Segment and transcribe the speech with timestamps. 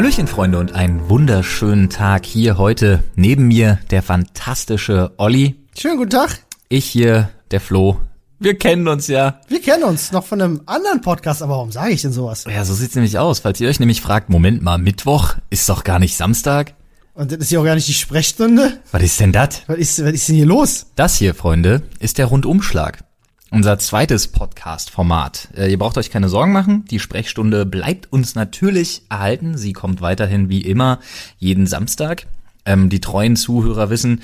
[0.00, 3.04] Hallöchen Freunde und einen wunderschönen Tag hier heute.
[3.16, 5.56] Neben mir der fantastische Olli.
[5.78, 6.38] Schönen guten Tag.
[6.70, 8.00] Ich hier, der Flo.
[8.38, 9.42] Wir kennen uns ja.
[9.48, 12.46] Wir kennen uns noch von einem anderen Podcast, aber warum sage ich denn sowas?
[12.48, 13.40] Ja, so sieht's nämlich aus.
[13.40, 16.72] Falls ihr euch nämlich fragt, Moment mal, Mittwoch ist doch gar nicht Samstag.
[17.12, 18.80] Und das ist ja auch gar nicht die Sprechstunde.
[18.92, 19.64] Was ist denn das?
[19.66, 20.86] Was ist, was ist denn hier los?
[20.96, 23.04] Das hier, Freunde, ist der Rundumschlag.
[23.52, 25.48] Unser zweites Podcast-Format.
[25.56, 26.84] Äh, ihr braucht euch keine Sorgen machen.
[26.84, 29.58] Die Sprechstunde bleibt uns natürlich erhalten.
[29.58, 31.00] Sie kommt weiterhin wie immer
[31.38, 32.28] jeden Samstag.
[32.64, 34.22] Ähm, die treuen Zuhörer wissen,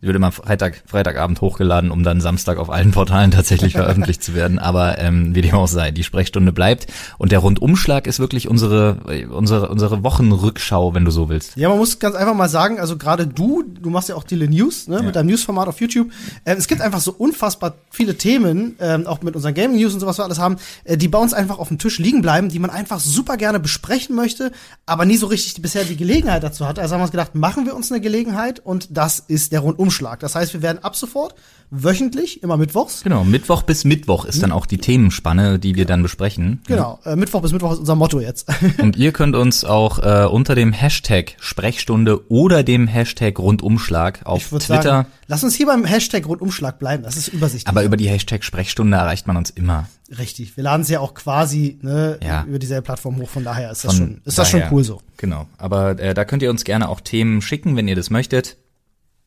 [0.00, 4.58] wird immer Freitag, Freitagabend hochgeladen, um dann Samstag auf allen Portalen tatsächlich veröffentlicht zu werden.
[4.58, 6.86] Aber ähm, wie dem auch sei, die Sprechstunde bleibt.
[7.18, 11.56] Und der Rundumschlag ist wirklich unsere, unsere, unsere Wochenrückschau, wenn du so willst.
[11.56, 14.48] Ja, man muss ganz einfach mal sagen, also gerade du, du machst ja auch Dile
[14.48, 15.02] News, ne, ja.
[15.02, 16.10] mit deinem Newsformat auf YouTube.
[16.44, 20.00] Äh, es gibt einfach so unfassbar viele Themen, äh, auch mit unseren Gaming News und
[20.00, 22.58] sowas wir alles haben, äh, die bei uns einfach auf dem Tisch liegen bleiben, die
[22.58, 24.52] man einfach super gerne besprechen möchte,
[24.86, 26.78] aber nie so richtig bisher die Gelegenheit dazu hat.
[26.78, 30.20] Also haben wir uns gedacht, machen wir uns eine Gelegenheit und das ist der Rundumschlag.
[30.20, 31.34] Das heißt, wir werden ab sofort
[31.72, 33.02] wöchentlich, immer mittwochs.
[33.02, 36.60] Genau, Mittwoch bis Mittwoch ist dann auch die Themenspanne, die wir dann besprechen.
[36.66, 38.46] Genau, äh, Mittwoch bis Mittwoch ist unser Motto jetzt.
[38.78, 44.48] Und ihr könnt uns auch äh, unter dem Hashtag Sprechstunde oder dem Hashtag Rundumschlag auf
[44.48, 44.82] Twitter.
[44.82, 47.68] Sagen, lass uns hier beim Hashtag Rundumschlag bleiben, das ist übersichtlich.
[47.68, 49.88] Aber über die Hashtag Sprechstunde erreicht man uns immer.
[50.18, 52.44] Richtig, wir laden es ja auch quasi ne, ja.
[52.44, 55.00] über dieselbe Plattform hoch, von daher ist das von schon, ist das schon cool so.
[55.16, 58.58] Genau, aber äh, da könnt ihr uns gerne auch Themen schicken, wenn ihr das möchtet.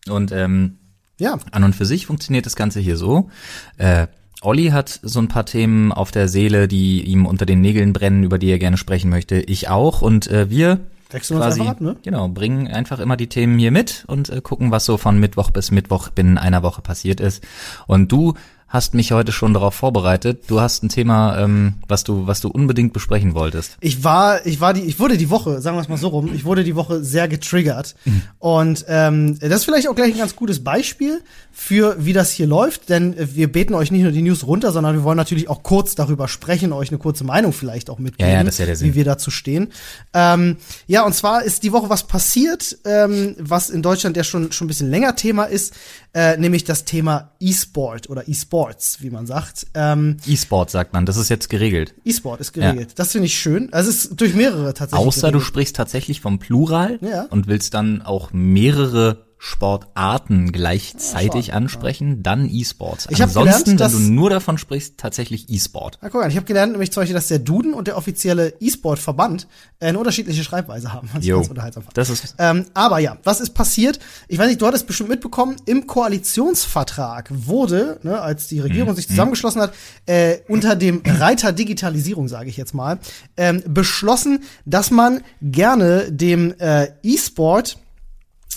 [0.09, 0.77] Und ähm,
[1.19, 1.37] ja.
[1.51, 3.29] an und für sich funktioniert das Ganze hier so.
[3.77, 4.07] Äh,
[4.41, 8.23] Olli hat so ein paar Themen auf der Seele, die ihm unter den Nägeln brennen,
[8.23, 9.37] über die er gerne sprechen möchte.
[9.37, 10.01] Ich auch.
[10.01, 11.95] Und äh, wir Wechseln quasi, uns einfach ab, ne?
[12.03, 15.51] Genau, bringen einfach immer die Themen hier mit und äh, gucken, was so von Mittwoch
[15.51, 17.43] bis Mittwoch binnen einer Woche passiert ist.
[17.87, 18.33] Und du
[18.75, 20.43] hast mich heute schon darauf vorbereitet.
[20.47, 23.77] Du hast ein Thema, ähm, was du, was du unbedingt besprechen wolltest.
[23.79, 26.29] Ich war, ich war die, ich wurde die Woche, sagen wir es mal so rum,
[26.33, 27.95] ich wurde die Woche sehr getriggert.
[28.03, 28.21] Mhm.
[28.37, 31.21] Und ähm, das ist vielleicht auch gleich ein ganz gutes Beispiel
[31.51, 34.93] für wie das hier läuft, denn wir beten euch nicht nur die News runter, sondern
[34.93, 38.39] wir wollen natürlich auch kurz darüber sprechen, euch eine kurze Meinung vielleicht auch mitgeben, ja,
[38.39, 38.89] ja, das ist ja der Sinn.
[38.89, 39.71] wie wir dazu stehen.
[40.13, 44.51] Ähm, ja, und zwar ist die Woche was passiert, ähm, was in Deutschland ja schon
[44.51, 45.73] schon ein bisschen länger Thema ist,
[46.13, 48.27] äh, nämlich das Thema E-Sport oder
[48.65, 49.67] E-Sports, wie man sagt.
[49.73, 51.93] Ähm, E-Sport sagt man, das ist jetzt geregelt.
[52.03, 52.89] E-Sport ist geregelt.
[52.89, 52.95] Ja.
[52.95, 53.71] Das finde ich schön.
[53.71, 55.07] Also es ist durch mehrere tatsächlich.
[55.07, 55.41] Außer geregelt.
[55.41, 57.23] du sprichst tatsächlich vom Plural ja.
[57.29, 63.07] und willst dann auch mehrere Sportarten gleichzeitig ja, ansprechen, dann E-Sports.
[63.09, 65.99] Ich Ansonsten, gelernt, wenn du nur davon sprichst, tatsächlich E-Sport.
[66.01, 68.53] Ja, guck mal, ich habe gelernt, nämlich zum Beispiel, dass der Duden und der offizielle
[68.59, 69.47] E-Sport-Verband
[69.79, 71.09] äh, eine unterschiedliche Schreibweise haben.
[71.13, 71.83] Das jo, ist ganz unterhaltsam.
[71.93, 73.99] Das ist ähm, aber ja, was ist passiert?
[74.27, 78.95] Ich weiß nicht, du hattest bestimmt mitbekommen, im Koalitionsvertrag wurde, ne, als die Regierung mhm.
[78.95, 79.73] sich zusammengeschlossen hat,
[80.05, 82.99] äh, unter dem Reiter Digitalisierung, sage ich jetzt mal,
[83.37, 87.77] ähm, beschlossen, dass man gerne dem äh, E-Sport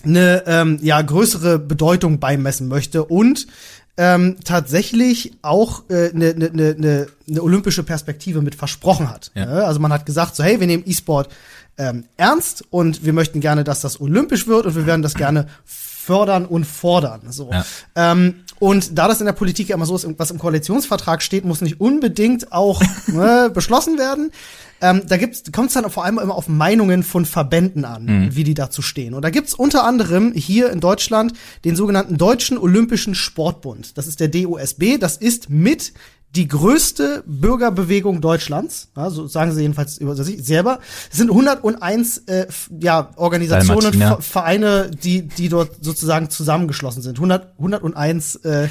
[0.05, 3.47] eine ähm, ja größere Bedeutung beimessen möchte und
[3.97, 9.33] ähm, tatsächlich auch eine äh, ne, ne, ne, ne, ne olympische Perspektive mit versprochen hat.
[9.35, 9.47] Ja.
[9.47, 11.29] Also man hat gesagt, so hey, wir nehmen E-Sport
[11.79, 15.47] ähm, ernst und wir möchten gerne, dass das olympisch wird und wir werden das gerne
[16.09, 17.21] fördern und fordern.
[17.31, 17.51] So.
[17.53, 17.65] Ja.
[17.95, 21.45] Ähm, und da das in der Politik ja immer so ist, was im Koalitionsvertrag steht,
[21.45, 24.33] muss nicht unbedingt auch ne, beschlossen werden.
[24.81, 28.37] Ähm, da kommt es dann vor allem immer auf Meinungen von Verbänden an, mhm.
[28.37, 29.15] wie die dazu stehen.
[29.15, 31.33] Und da gibt's unter anderem hier in Deutschland
[31.65, 33.99] den sogenannten Deutschen Olympischen Sportbund.
[33.99, 34.99] Das ist der DOSB.
[34.99, 35.93] Das ist mit
[36.34, 40.81] die größte Bürgerbewegung Deutschlands, ja, so sagen sie jedenfalls über sich selber,
[41.11, 42.47] sind 101 äh,
[42.81, 47.17] ja, Organisationen, Vereine, die, die dort sozusagen zusammengeschlossen sind.
[47.17, 48.69] 100, 101 äh,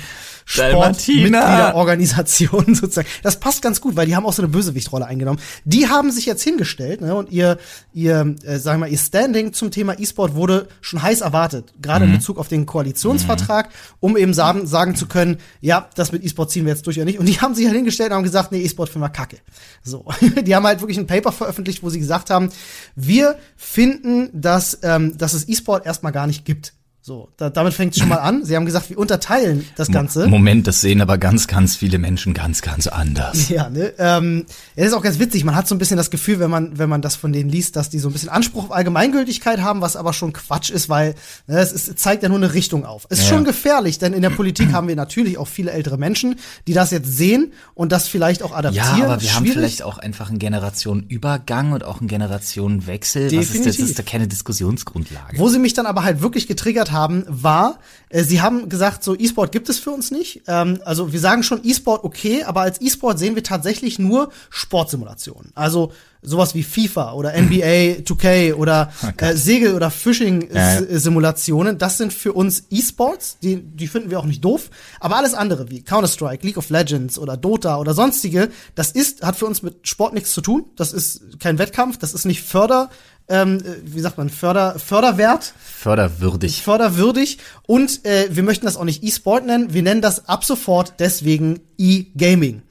[0.47, 3.07] Sportmitgliederorganisationen sozusagen.
[3.21, 5.39] Das passt ganz gut, weil die haben auch so eine Bösewichtrolle eingenommen.
[5.65, 7.57] Die haben sich jetzt hingestellt ne, und ihr,
[7.93, 12.05] ihr, äh, sagen wir mal, ihr Standing zum Thema E-Sport wurde schon heiß erwartet, gerade
[12.05, 12.13] mhm.
[12.13, 13.71] in Bezug auf den Koalitionsvertrag, mhm.
[13.99, 17.05] um eben sagen, sagen zu können, ja, das mit E-Sport ziehen wir jetzt durch oder
[17.05, 17.19] nicht.
[17.19, 19.37] Und die haben sich halt hingestellt und haben gesagt, nee, E-Sport finden wir kacke.
[19.83, 20.05] So,
[20.41, 22.49] die haben halt wirklich ein Paper veröffentlicht, wo sie gesagt haben,
[22.95, 26.73] wir finden, dass, ähm, dass es E-Sport erstmal gar nicht gibt.
[27.07, 28.43] So, da, damit fängt es schon mal an.
[28.43, 30.27] Sie haben gesagt, wir unterteilen das Ganze.
[30.27, 33.47] Moment, das sehen aber ganz, ganz viele Menschen ganz, ganz anders.
[33.47, 33.93] Ja, ne?
[33.97, 34.45] Ähm,
[34.75, 35.45] ja, das ist auch ganz witzig.
[35.45, 37.77] Man hat so ein bisschen das Gefühl, wenn man, wenn man das von denen liest,
[37.77, 41.15] dass die so ein bisschen Anspruch auf Allgemeingültigkeit haben, was aber schon Quatsch ist, weil
[41.47, 43.07] ne, es, ist, zeigt ja nur eine Richtung auf.
[43.07, 43.35] Es ist ja.
[43.35, 46.35] schon gefährlich, denn in der Politik haben wir natürlich auch viele ältere Menschen,
[46.67, 48.97] die das jetzt sehen und das vielleicht auch adaptieren.
[48.97, 53.29] Ja, aber wir haben vielleicht auch einfach einen Generationenübergang und auch einen Generationenwechsel.
[53.29, 53.49] Definitiv.
[53.49, 53.77] Was ist das?
[53.77, 55.39] Das ist da keine Diskussionsgrundlage.
[55.39, 57.79] Wo sie mich dann aber halt wirklich getriggert haben, haben, war,
[58.11, 60.43] sie haben gesagt, so E-Sport gibt es für uns nicht.
[60.47, 65.51] Ähm, also wir sagen schon E-Sport okay, aber als E-Sport sehen wir tatsächlich nur Sportsimulationen.
[65.55, 72.33] Also sowas wie FIFA oder NBA 2K oder äh, Segel- oder Fishing-Simulationen, das sind für
[72.33, 74.69] uns E-Sports, die, die finden wir auch nicht doof,
[74.99, 79.35] aber alles andere wie Counter-Strike, League of Legends oder Dota oder sonstige, das ist, hat
[79.35, 82.89] für uns mit Sport nichts zu tun, das ist kein Wettkampf, das ist nicht Förder,
[83.29, 86.63] ähm, äh, wie sagt man, Förder, Förderwert, Förderwürdig.
[86.63, 87.37] förderwürdig.
[87.65, 91.59] Und äh, wir möchten das auch nicht E-Sport nennen, wir nennen das ab sofort deswegen
[91.77, 92.61] E-Gaming.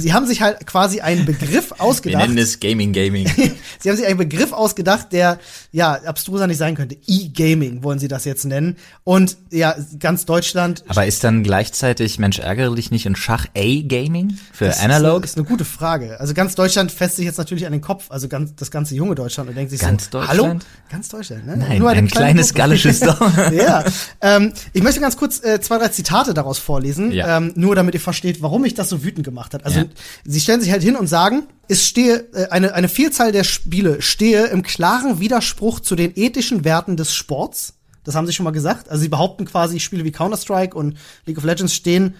[0.00, 2.22] Sie haben sich halt quasi einen Begriff Wir ausgedacht.
[2.22, 3.26] nennen es Gaming Gaming.
[3.80, 5.38] Sie haben sich einen Begriff ausgedacht, der
[5.72, 6.96] ja abstruser nicht sein könnte.
[7.06, 8.76] E-Gaming wollen Sie das jetzt nennen.
[9.04, 10.84] Und ja, ganz Deutschland.
[10.88, 15.04] Aber ist dann gleichzeitig, Mensch, ärgere dich nicht in Schach A-Gaming für das Analog?
[15.04, 16.20] Ist eine, ist eine gute Frage.
[16.20, 19.14] Also ganz Deutschland fässt sich jetzt natürlich an den Kopf, also ganz, das ganze junge
[19.14, 20.40] Deutschland und denkt sich Ganz so, Deutschland?
[20.42, 20.58] hallo?
[20.90, 21.56] Ganz Deutschland, ne?
[21.56, 22.58] Nein, Nur ein kleine kleines Gruppe.
[22.58, 23.52] gallisches Dorf.
[23.52, 23.84] ja.
[24.20, 27.36] Ähm, ich möchte ganz kurz äh, zwei, drei Zitate daraus vorlesen, Ja.
[27.38, 29.64] ähm, nur damit ihr versteht, warum mich das so wütend gemacht hat.
[29.64, 29.83] Also.
[30.24, 34.02] Sie stellen sich halt hin und sagen, es stehe, äh, eine, eine Vielzahl der Spiele
[34.02, 37.74] stehe im klaren Widerspruch zu den ethischen Werten des Sports.
[38.04, 38.90] Das haben sie schon mal gesagt.
[38.90, 40.96] Also sie behaupten quasi, Spiele wie Counter-Strike und
[41.26, 42.14] League of Legends stehen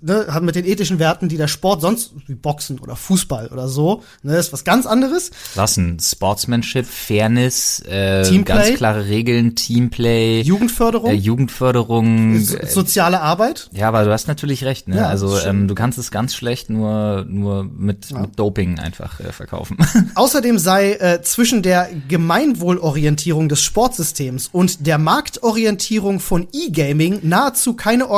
[0.00, 3.68] ne, haben mit den ethischen Werten, die der Sport sonst, wie Boxen oder Fußball oder
[3.68, 5.30] so, ne, ist was ganz anderes.
[5.54, 5.98] Was denn?
[6.00, 8.54] Sportsmanship, Fairness, äh, Teamplay?
[8.54, 12.40] ganz klare Regeln, Teamplay, Jugendförderung, äh, Jugendförderung.
[12.40, 13.68] so, äh, soziale Arbeit.
[13.72, 14.96] ja, aber du hast natürlich recht, ne?
[14.96, 19.32] Ja, also ähm, du kannst es ganz schlecht nur nur mit, mit Doping einfach äh,
[19.32, 19.76] verkaufen.
[20.14, 28.10] Außerdem sei äh, zwischen der Gemeinwohlorientierung des Sportsystems und der Marktorientierung von E-Gaming nahezu keine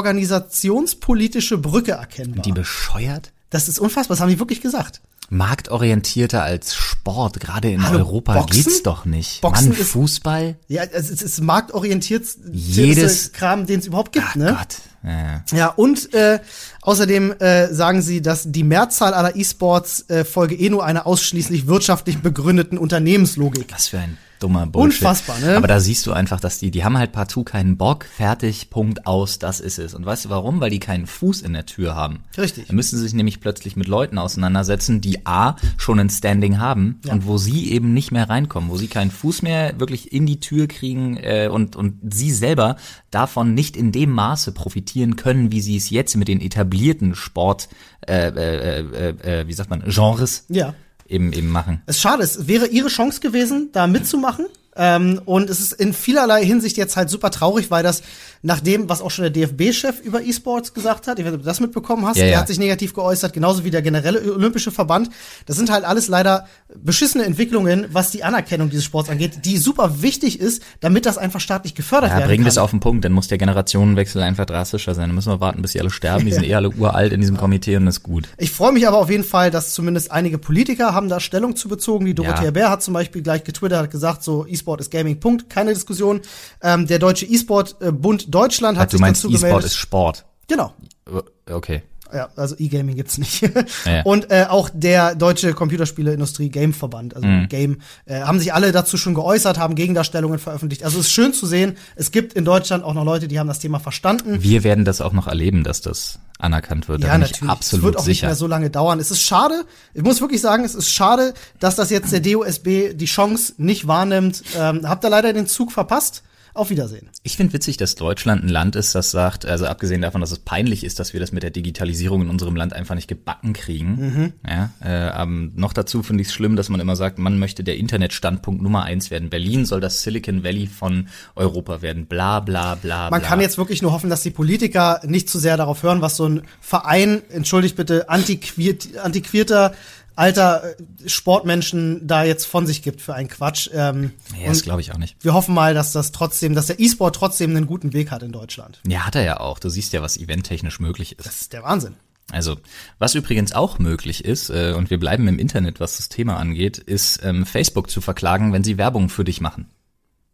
[1.35, 2.43] organisationspolitische Brücke erkennbar.
[2.43, 3.33] Die bescheuert?
[3.51, 5.01] das ist unfassbar, das haben die wirklich gesagt.
[5.31, 8.65] Marktorientierter als Sport, gerade in Hallo, Europa Boxen?
[8.65, 9.41] geht's doch nicht.
[9.43, 10.57] Boxen Mann, ist- Fußball?
[10.67, 14.57] Ja, es ist, ist marktorientiert Jedes- Kram, den es überhaupt gibt, Ach ne?
[14.59, 14.77] Gott.
[15.05, 15.45] Ja, ja.
[15.57, 16.41] Ja, und äh,
[16.83, 21.67] außerdem äh, sagen sie, dass die Mehrzahl aller E-Sports äh, folge eh nur einer ausschließlich
[21.69, 23.67] wirtschaftlich begründeten Unternehmenslogik.
[23.73, 25.01] Was für ein dummer Bullshit.
[25.03, 25.57] Unfassbar, ne?
[25.57, 29.07] Aber da siehst du einfach, dass die, die haben halt partout keinen Bock, fertig, Punkt,
[29.07, 29.95] aus, das ist es.
[29.95, 30.61] Und weißt du warum?
[30.61, 32.21] Weil die keinen Fuß in der Tür haben.
[32.37, 32.67] Richtig.
[32.69, 37.01] Da müssen sie sich nämlich plötzlich mit Leuten auseinandersetzen, die A, schon ein Standing haben
[37.05, 37.13] Ja.
[37.15, 40.41] und wo sie eben nicht mehr reinkommen, wo sie keinen Fuß mehr wirklich in die
[40.41, 42.77] Tür kriegen äh, und, und sie selber
[43.11, 47.69] davon nicht in dem Maße profitieren können, wie sie es jetzt mit den etablierten Sport,
[48.07, 50.75] äh, äh, äh, äh, wie sagt man, Genres Ja.
[51.07, 51.83] Eben eben machen.
[51.87, 54.47] Es ist schade, es wäre ihre Chance gewesen, da mitzumachen.
[54.77, 58.03] Ähm, und es ist in vielerlei Hinsicht jetzt halt super traurig, weil das
[58.43, 61.43] nach dem, was auch schon der DFB-Chef über E-Sports gesagt hat, ich weiß nicht, ob
[61.45, 62.39] du das mitbekommen hast, Ja, der ja.
[62.41, 65.11] hat sich negativ geäußert, genauso wie der generelle Olympische Verband.
[65.47, 70.03] Das sind halt alles leider beschissene Entwicklungen, was die Anerkennung dieses Sports angeht, die super
[70.03, 72.47] wichtig ist, damit das einfach staatlich gefördert Ja, werden bringen kann.
[72.47, 75.09] wir es auf den Punkt, dann muss der Generationenwechsel einfach drastischer sein.
[75.09, 76.27] Dann müssen wir warten, bis sie alle sterben.
[76.27, 78.29] Die sind eh alle uralt in diesem Komitee und das ist gut.
[78.39, 81.69] Ich freue mich aber auf jeden Fall, dass zumindest einige Politiker haben da Stellung zu
[81.69, 82.05] bezogen.
[82.07, 82.51] Die Dorothea Ja.
[82.51, 86.21] Bär hat zum Beispiel gleich getwittert, hat gesagt, so E-Sport ist Gaming, Punkt, keine Diskussion.
[86.63, 89.67] Ähm, der Deutsche E-Sport-Bund Deutschland hat du sich meinst, dazu E-Sport gemeldet.
[89.71, 90.25] ist Sport.
[90.49, 90.73] Genau.
[91.07, 91.21] Äh,
[91.53, 91.83] Okay.
[92.11, 93.43] Ja, also E-Gaming gibt's nicht.
[93.85, 94.03] Ja.
[94.05, 97.49] Und äh, auch der deutsche Computerspieleindustrie Gameverband, also Mhm.
[97.49, 100.85] Game, äh, haben sich alle dazu schon geäußert, haben Gegendarstellungen veröffentlicht.
[100.85, 103.49] Also es ist schön zu sehen, es gibt in Deutschland auch noch Leute, die haben
[103.49, 104.43] das Thema verstanden.
[104.43, 107.03] Wir werden das auch noch erleben, dass das anerkannt wird.
[107.03, 107.43] Da Ja, natürlich.
[107.43, 108.27] ich absolut es wird auch nicht sicher.
[108.27, 108.99] mehr so lange dauern.
[109.01, 109.65] Es ist schade,
[109.95, 113.87] ich muss wirklich sagen, es ist schade, dass das jetzt der DOSB die Chance nicht
[113.87, 114.43] wahrnimmt.
[114.57, 116.23] Ähm, habt ihr leider den Zug verpasst.
[116.55, 117.11] Auf Wiedersehen.
[117.25, 120.39] Ich finde witzig, dass Deutschland ein Land ist, das sagt, also abgesehen davon, dass es
[120.39, 123.97] peinlich ist, dass wir das mit der Digitalisierung in unserem Land einfach nicht gebacken kriegen.
[123.97, 124.33] Mhm.
[124.49, 127.65] Ja, äh, ähm, noch dazu finde ich es schlimm, dass man immer sagt, man möchte
[127.65, 129.31] der Internetstandpunkt Nummer eins werden.
[129.31, 132.07] Berlin soll das Silicon Valley von Europa werden.
[132.07, 133.11] Bla bla bla.
[133.11, 133.29] Man bla.
[133.29, 136.29] kann jetzt wirklich nur hoffen, dass die Politiker nicht zu sehr darauf hören, was so
[136.29, 139.75] ein Verein, entschuldigt bitte, antiquiert, antiquierter
[140.17, 143.69] alter äh, Sportmenschen da jetzt von sich gibt für einen Quatsch.
[143.73, 145.17] Ähm, Ja, das glaube ich auch nicht.
[145.23, 148.33] wir hoffen mal, dass das trotzdem, dass der E-Sport trotzdem einen guten Weg hat in
[148.33, 148.81] Deutschland.
[148.87, 149.59] Ja, hat er ja auch.
[149.59, 151.27] Du siehst ja, was eventtechnisch möglich ist.
[151.27, 151.95] Das ist der Wahnsinn.
[152.31, 152.57] Also,
[152.99, 156.79] was übrigens auch möglich ist, äh, und wir bleiben im Internet, was das Thema angeht,
[156.79, 159.69] ist ähm, Facebook zu verklagen, wenn sie Werbung für dich machen.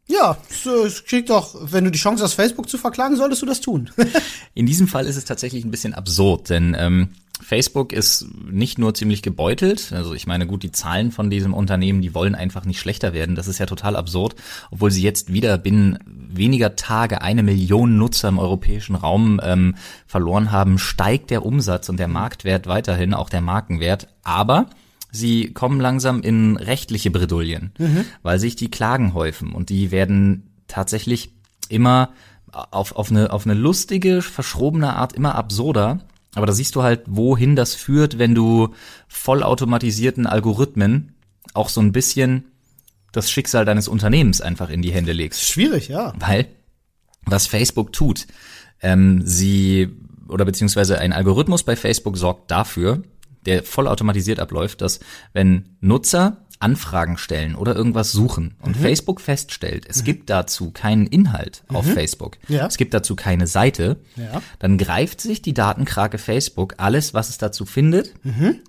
[0.07, 3.43] Ja, es, äh, es kriegt doch, wenn du die Chance hast, Facebook zu verklagen, solltest
[3.43, 3.91] du das tun.
[4.55, 7.11] In diesem Fall ist es tatsächlich ein bisschen absurd, denn ähm,
[7.41, 12.03] Facebook ist nicht nur ziemlich gebeutelt, also ich meine, gut, die Zahlen von diesem Unternehmen,
[12.03, 14.37] die wollen einfach nicht schlechter werden, das ist ja total absurd,
[14.71, 19.75] obwohl sie jetzt wieder binnen weniger Tage eine Million Nutzer im europäischen Raum ähm,
[20.07, 24.67] verloren haben, steigt der Umsatz und der Marktwert weiterhin, auch der Markenwert, aber
[25.11, 27.73] sie kommen langsam in rechtliche Bredouillen,
[28.23, 29.53] weil sich die Klagen häufen.
[29.53, 31.33] Und die werden tatsächlich
[31.69, 32.11] immer
[32.53, 36.01] auf, auf, eine, auf eine lustige, verschrobene Art immer absurder.
[36.35, 38.75] Aber da siehst du halt, wohin das führt, wenn du
[39.09, 41.15] vollautomatisierten Algorithmen
[41.55, 42.45] auch so ein bisschen
[43.13, 45.45] das Schicksal deines Unternehmens einfach in die Hände legst.
[45.45, 46.13] Schwierig, ja.
[46.19, 46.47] Weil
[47.27, 48.27] was Facebook tut,
[48.81, 49.91] ähm, sie
[50.29, 53.03] oder beziehungsweise ein Algorithmus bei Facebook sorgt dafür,
[53.47, 55.01] der vollautomatisiert abläuft, dass
[55.33, 58.83] wenn Nutzer Anfragen stellen oder irgendwas suchen und Mhm.
[58.83, 62.55] Facebook feststellt, es gibt dazu keinen Inhalt auf Facebook, Mhm.
[62.57, 62.67] Ja.
[62.67, 64.43] es gibt dazu keine Seite, Ja.
[64.59, 68.13] dann greift sich die Datenkrake Facebook alles, was es dazu findet,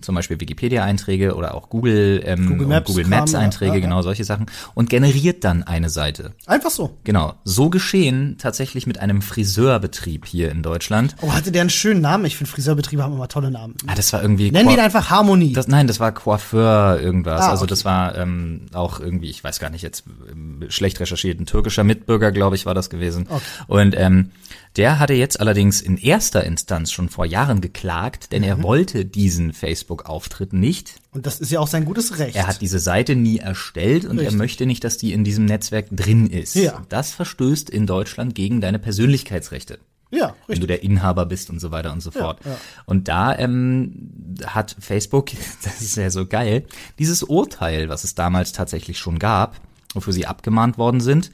[0.01, 2.47] zum Beispiel Wikipedia-Einträge oder auch Google, ähm, Mhm.
[2.49, 6.31] Google Maps Google Kram, Maps-Einträge, ja, genau solche Sachen, und generiert dann eine Seite.
[6.45, 6.97] Einfach so.
[7.03, 11.15] Genau, so geschehen tatsächlich mit einem Friseurbetrieb hier in Deutschland.
[11.21, 12.25] Oh, hatte der einen schönen Namen?
[12.25, 13.75] Ich finde Friseurbetriebe haben immer tolle Namen.
[13.87, 15.53] Ah, das war irgendwie Nennen Qua- ihn einfach Harmonie.
[15.53, 17.41] das, nein, das war Coiffeur irgendwas.
[17.41, 17.69] Ah, Also okay.
[17.81, 21.83] Das war ähm, auch irgendwie, ich weiß gar nicht jetzt ähm, schlecht recherchiert, ein türkischer
[21.83, 23.27] Mitbürger, glaube ich, war das gewesen.
[23.29, 23.41] Okay.
[23.67, 24.31] Und ähm,
[24.77, 28.47] der hatte jetzt allerdings in erster Instanz schon vor Jahren geklagt, denn Mhm.
[28.47, 30.95] er wollte diesen Facebook-Auftritt nicht.
[31.11, 32.35] Und das ist ja auch sein gutes Recht.
[32.37, 34.33] Er hat diese Seite nie erstellt und Richtig.
[34.33, 36.55] er möchte nicht, dass die in diesem Netzwerk drin ist.
[36.55, 36.83] Ja.
[36.89, 39.79] Das verstößt in Deutschland gegen deine Persönlichkeitsrechte
[40.11, 40.67] ja, wenn du richtig.
[40.67, 42.39] der Inhaber bist und so weiter und so fort.
[42.45, 42.57] ja.
[42.85, 45.31] Und da ähm, hat Facebook,
[45.63, 46.65] das ist ja so geil,
[46.99, 49.59] dieses Urteil, was es damals tatsächlich schon gab,
[49.93, 51.31] wofür sie abgemahnt worden sind,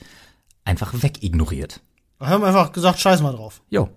[0.63, 1.81] einfach wegignoriert.
[2.19, 3.61] Wir haben einfach gesagt, scheiß mal drauf.
[3.69, 3.89] Jo.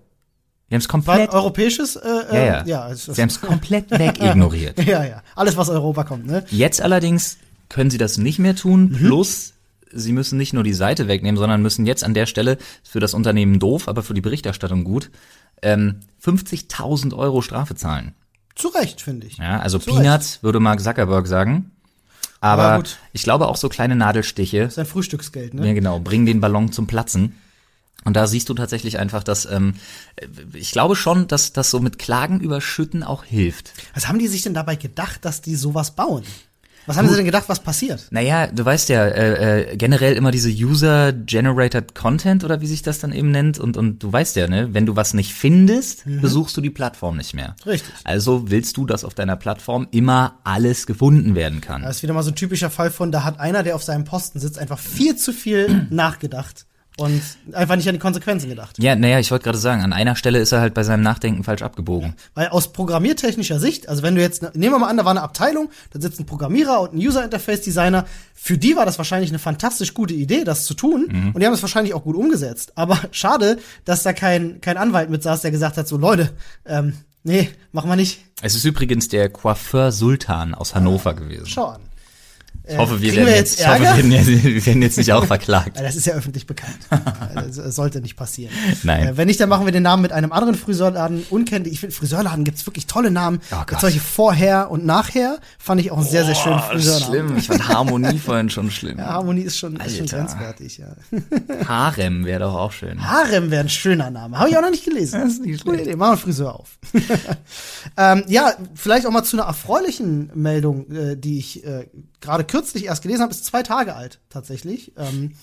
[0.69, 2.65] Die haben es komplett, europäisches, äh, ja, äh, ja.
[2.65, 4.81] ja, es, es, sie haben es komplett wegignoriert.
[4.85, 5.21] ja, ja.
[5.35, 6.45] Alles, was Europa kommt, ne?
[6.49, 9.53] Jetzt allerdings können sie das nicht mehr tun, plus
[9.93, 12.99] sie müssen nicht nur die Seite wegnehmen, sondern müssen jetzt an der Stelle, ist für
[12.99, 15.11] das Unternehmen doof, aber für die Berichterstattung gut,
[15.61, 18.13] ähm, 50.000 Euro Strafe zahlen.
[18.55, 19.37] Zu Recht, finde ich.
[19.37, 21.71] Ja, also Zu Peanuts würde Mark Zuckerberg sagen.
[22.41, 22.97] Aber gut.
[23.13, 25.67] ich glaube auch so kleine Nadelstiche, Sein Frühstücksgeld, ne?
[25.67, 27.35] ja genau, bringen den Ballon zum Platzen.
[28.03, 29.75] Und da siehst du tatsächlich einfach, dass ähm,
[30.53, 33.73] ich glaube schon, dass das so mit Klagen überschütten auch hilft.
[33.93, 36.23] Was haben die sich denn dabei gedacht, dass die sowas bauen?
[36.91, 38.07] Was haben sie denn gedacht, was passiert?
[38.11, 42.99] Naja, du weißt ja, äh, äh, generell immer diese User-Generated Content oder wie sich das
[42.99, 43.59] dann eben nennt.
[43.59, 47.17] Und, und du weißt ja, ne, wenn du was nicht findest, besuchst du die Plattform
[47.17, 47.55] nicht mehr.
[47.65, 47.71] Mhm.
[47.71, 47.93] Richtig.
[48.03, 51.81] Also willst du, dass auf deiner Plattform immer alles gefunden werden kann.
[51.81, 54.03] Das ist wieder mal so ein typischer Fall von, da hat einer, der auf seinem
[54.03, 56.65] Posten sitzt, einfach viel zu viel nachgedacht
[56.97, 57.21] und
[57.53, 58.77] einfach nicht an die Konsequenzen gedacht.
[58.77, 61.43] Ja, naja, ich wollte gerade sagen, an einer Stelle ist er halt bei seinem Nachdenken
[61.43, 62.15] falsch abgebogen.
[62.33, 65.21] Weil aus programmiertechnischer Sicht, also wenn du jetzt, nehmen wir mal an, da war eine
[65.21, 69.31] Abteilung, da sitzt ein Programmierer und ein User Interface Designer, für die war das wahrscheinlich
[69.31, 72.73] eine fantastisch gute Idee, das zu tun, und die haben es wahrscheinlich auch gut umgesetzt.
[72.75, 76.29] Aber schade, dass da kein, kein Anwalt mit saß, der gesagt hat, so Leute,
[76.65, 76.93] ähm,
[77.23, 81.45] nee, machen wir nicht, Es ist übrigens der Coiffeur Sultan aus Hannover gewesen.
[81.47, 81.81] schau an.
[82.67, 85.79] Ich hoffe, wir werden wir jetzt, jetzt ich hoffe, wir werden, jetzt nicht auch verklagt.
[85.79, 86.77] Das ist ja öffentlich bekannt.
[87.35, 88.53] das sollte nicht passieren.
[88.83, 89.07] Nein.
[89.07, 91.73] Äh, wenn nicht, dann machen wir den Namen mit einem anderen Friseurladen unkenntlich.
[91.73, 93.41] Ich finde, Friseurladen gibt's wirklich tolle Namen.
[93.51, 93.81] Oh Gott.
[93.81, 97.05] Solche vorher und nachher fand ich auch einen sehr, sehr schönen Friseurnamen.
[97.05, 97.37] schlimm.
[97.37, 98.99] Ich fand Harmonie vorhin schon schlimm.
[98.99, 100.95] Ja, Harmonie ist schon, ist schon grenzwertig, ja.
[101.67, 103.01] Harem wäre doch auch schön.
[103.03, 104.37] Harem wäre ein schöner Name.
[104.37, 105.21] Habe ich auch noch nicht gelesen.
[105.21, 105.81] Das ist nicht schlecht.
[105.81, 105.95] Idee.
[105.95, 106.77] Machen wir einen Friseur auf.
[107.97, 111.87] ähm, ja, vielleicht auch mal zu einer erfreulichen Meldung, äh, die ich äh,
[112.21, 113.31] gerade kürzlich erst gelesen habe.
[113.31, 114.93] Ist zwei Tage alt, tatsächlich.
[114.97, 115.33] Ähm,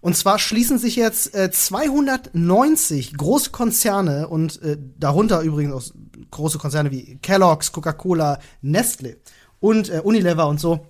[0.00, 5.94] und zwar schließen sich jetzt äh, 290 große Konzerne und äh, darunter übrigens auch
[6.30, 9.18] große Konzerne wie Kellogg's, Coca-Cola, Nestle
[9.60, 10.86] und äh, Unilever und so,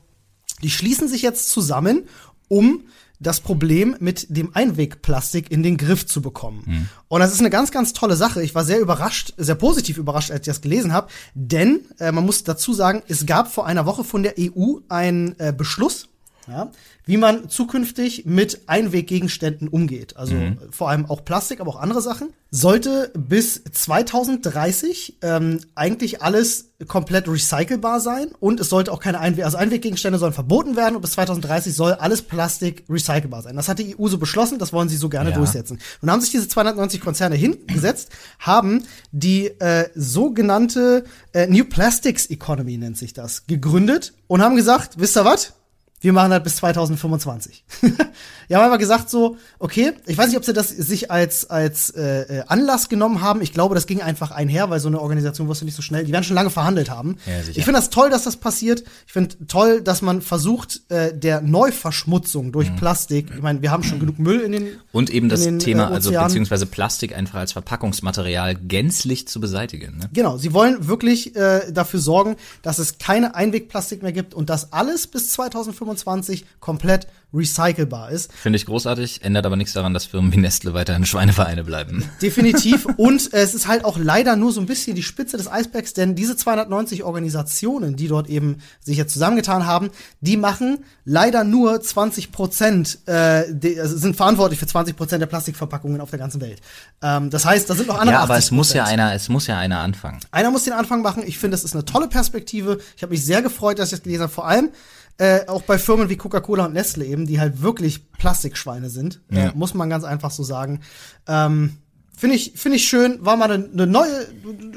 [0.62, 2.08] die schließen sich jetzt zusammen,
[2.48, 2.84] um
[3.20, 6.88] das Problem mit dem Einwegplastik in den Griff zu bekommen.
[7.08, 8.42] Und das ist eine ganz, ganz tolle Sache.
[8.42, 12.24] Ich war sehr überrascht, sehr positiv überrascht, als ich das gelesen habe, denn äh, man
[12.24, 16.08] muss dazu sagen, es gab vor einer Woche von der EU einen äh, Beschluss,
[16.48, 16.70] ja,
[17.08, 20.16] wie man zukünftig mit Einweggegenständen umgeht.
[20.16, 22.30] Also äh, vor allem auch Plastik, aber auch andere Sachen.
[22.50, 29.44] Sollte bis 2030 ähm, eigentlich alles komplett recycelbar sein und es sollte auch keine Einweg,
[29.44, 33.56] also Einweggegenstände sollen verboten werden und bis 2030 soll alles Plastik recycelbar sein.
[33.56, 35.36] Das hat die EU so beschlossen, das wollen sie so gerne Ja.
[35.36, 35.78] durchsetzen.
[36.02, 38.10] Nun haben sich diese 290 Konzerne hingesetzt,
[38.40, 38.82] haben
[39.12, 45.16] die äh, sogenannte äh, New Plastics Economy nennt sich das, gegründet und haben gesagt, wisst
[45.16, 45.54] ihr was?
[46.00, 47.64] Wir machen das bis 2025.
[48.48, 51.90] Wir haben einfach gesagt so, okay, ich weiß nicht, ob sie das sich als als
[51.90, 53.40] äh, äh, Anlass genommen haben.
[53.40, 56.04] Ich glaube, das ging einfach einher, weil so eine Organisation wirst du nicht so schnell.
[56.04, 57.16] Die werden schon lange verhandelt haben.
[57.26, 58.84] Ja, ich finde das toll, dass das passiert.
[59.06, 62.76] Ich finde toll, dass man versucht, äh, der Neuverschmutzung durch Mhm.
[62.76, 63.28] Plastik.
[63.34, 65.94] Ich meine, wir haben schon genug Müll in den Und eben das den, Thema, äh,
[65.94, 69.98] also beziehungsweise Plastik einfach als Verpackungsmaterial gänzlich zu beseitigen.
[69.98, 70.10] Ne?
[70.12, 74.72] Genau, sie wollen wirklich äh, dafür sorgen, dass es keine Einwegplastik mehr gibt und das
[74.72, 78.32] alles bis 2025 2025 komplett recycelbar ist.
[78.32, 82.08] Finde ich großartig, ändert aber nichts daran, dass Firmen wie Nestle weiterhin Schweinevereine bleiben.
[82.22, 82.86] Definitiv.
[82.96, 86.14] Und es ist halt auch leider nur so ein bisschen die Spitze des Eisbergs, denn
[86.14, 89.90] diese 290 Organisationen, die dort eben sich jetzt zusammengetan haben,
[90.20, 93.44] die machen leider nur 20 Prozent, äh,
[93.80, 96.60] also sind verantwortlich für 20 Prozent der Plastikverpackungen auf der ganzen Welt.
[97.02, 99.46] Ähm, das heißt, da sind noch andere Ja, aber es muss ja einer, es muss
[99.46, 100.20] ja einer anfangen.
[100.30, 101.22] Einer muss den Anfang machen.
[101.26, 102.78] Ich finde, das ist eine tolle Perspektive.
[102.96, 104.32] Ich habe mich sehr gefreut, dass ich das gelesen habe.
[104.32, 104.70] Vor allem
[105.18, 109.48] äh, auch bei Firmen wie Coca-Cola und Nestle eben, die halt wirklich Plastikschweine sind, Ja.
[109.48, 110.80] äh, muss man ganz einfach so sagen.
[111.26, 111.78] Ähm,
[112.18, 114.26] Finde ich, finde ich schön, war mal eine, eine neue,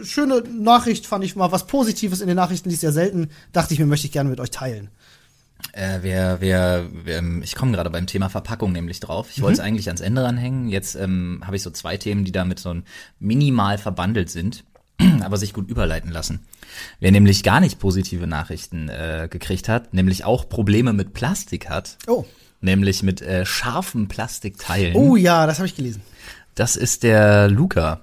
[0.04, 3.80] schöne Nachricht, fand ich mal was Positives in den Nachrichten, liest ja selten, dachte ich
[3.80, 4.90] mir, möchte ich gerne mit euch teilen.
[5.72, 9.28] Äh, wer, wer, wer, ich komme gerade beim Thema Verpackung nämlich drauf.
[9.34, 10.68] Ich wollte es eigentlich ans Ende ranhängen.
[10.68, 12.76] Jetzt ähm, habe ich so zwei Themen, die damit so
[13.20, 14.66] minimal verbandelt sind,
[15.24, 16.46] aber sich gut überleiten lassen.
[17.00, 21.98] Wer nämlich gar nicht positive Nachrichten äh, gekriegt hat, nämlich auch Probleme mit Plastik hat,
[22.08, 22.26] Oh.
[22.62, 26.02] nämlich mit äh, scharfen Plastikteilen, Oh ja, das habe ich gelesen.
[26.56, 28.02] das ist der Luca.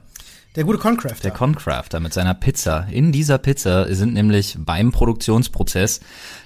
[0.56, 1.22] Der gute Concrafter.
[1.22, 2.88] Der Concrafter mit seiner Pizza.
[2.90, 6.00] In dieser Pizza sind nämlich beim Produktionsprozess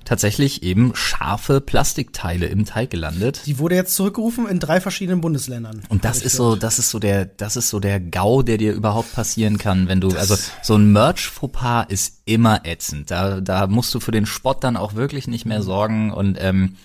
[0.04, 3.42] tatsächlich eben scharfe Plastikteile im Teig gelandet.
[3.46, 5.82] die wurde jetzt zurückgerufen in drei verschiedenen Bundesländern.
[5.88, 6.64] Und das ist so, gehört.
[6.64, 10.00] das ist so der, das ist so der GAU, der dir überhaupt passieren kann, wenn
[10.00, 13.12] du, also so ein Merch-Fauxpas ist immer ätzend.
[13.12, 16.76] Da, da musst du für den Spott dann auch wirklich nicht mehr sorgen und ähm,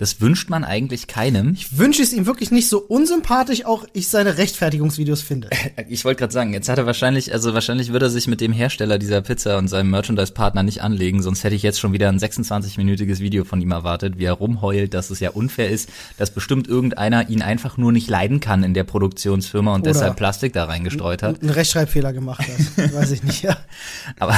[0.00, 1.52] das wünscht man eigentlich keinem.
[1.52, 5.50] Ich wünsche es ihm wirklich nicht so unsympathisch, auch ich seine Rechtfertigungsvideos finde.
[5.88, 8.52] Ich wollte gerade sagen, jetzt hat er wahrscheinlich, also wahrscheinlich würde er sich mit dem
[8.52, 12.18] Hersteller dieser Pizza und seinem Merchandise-Partner nicht anlegen, sonst hätte ich jetzt schon wieder ein
[12.18, 16.68] 26-minütiges Video von ihm erwartet, wie er rumheult, dass es ja unfair ist, dass bestimmt
[16.68, 20.64] irgendeiner ihn einfach nur nicht leiden kann in der Produktionsfirma und Oder- deshalb Plastik da
[20.64, 21.40] reingestreut hat.
[21.40, 22.92] Einen Rechtschreibfehler gemacht hat.
[22.94, 23.56] Weiß ich nicht, ja.
[24.18, 24.36] Aber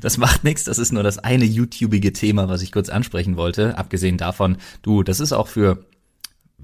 [0.00, 3.78] das macht nichts, das ist nur das eine YouTubige Thema, was ich kurz ansprechen wollte.
[3.78, 5.84] Abgesehen davon, du, das ist auch für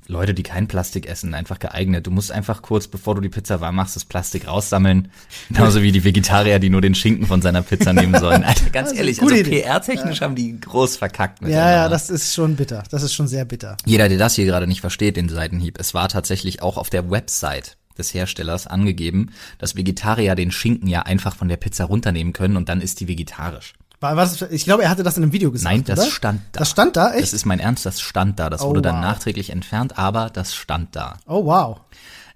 [0.08, 2.06] Leute, die kein Plastik essen, einfach geeignet.
[2.06, 5.10] Du musst einfach kurz, bevor du die Pizza warm machst, das Plastik raussammeln.
[5.48, 8.44] Genauso wie die Vegetarier, die nur den Schinken von seiner Pizza nehmen sollen.
[8.44, 9.34] Alter, ganz Also, ehrlich, also.
[9.34, 11.42] PR-technisch haben die groß verkackt.
[11.42, 12.85] mit Ja, ja, das ist schon bitter.
[12.90, 13.76] Das ist schon sehr bitter.
[13.85, 17.11] Jeder, der das hier gerade nicht versteht, den Seitenhieb, es war tatsächlich auch auf der
[17.11, 22.56] Website des Herstellers angegeben, dass Vegetarier den Schinken ja einfach von der Pizza runternehmen können
[22.56, 23.74] und dann ist die vegetarisch.
[24.00, 25.72] War, das, ich glaube, er hatte das in einem Video gesagt.
[25.74, 26.11] Nein, das oder?
[26.11, 26.59] stand da.
[26.61, 27.32] Das stand da, Das echt?
[27.32, 28.50] ist mein Ernst, das stand da.
[28.50, 29.02] Das Oh, wurde dann wow.
[29.02, 31.18] nachträglich entfernt, aber das stand da.
[31.26, 31.80] Oh, wow.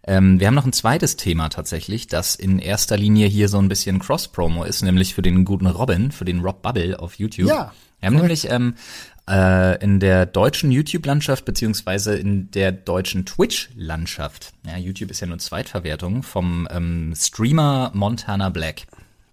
[0.07, 3.69] Ähm, wir haben noch ein zweites Thema tatsächlich, das in erster Linie hier so ein
[3.69, 7.49] bisschen Cross-Promo ist, nämlich für den guten Robin, für den Rob Bubble auf YouTube.
[7.51, 8.75] Ja, Wir haben nämlich ähm,
[9.31, 15.39] äh, in der deutschen YouTube-Landschaft beziehungsweise in der deutschen Twitch-Landschaft, ja, YouTube ist ja nur
[15.39, 18.87] Zweitverwertung, vom ähm, Streamer Montana Black.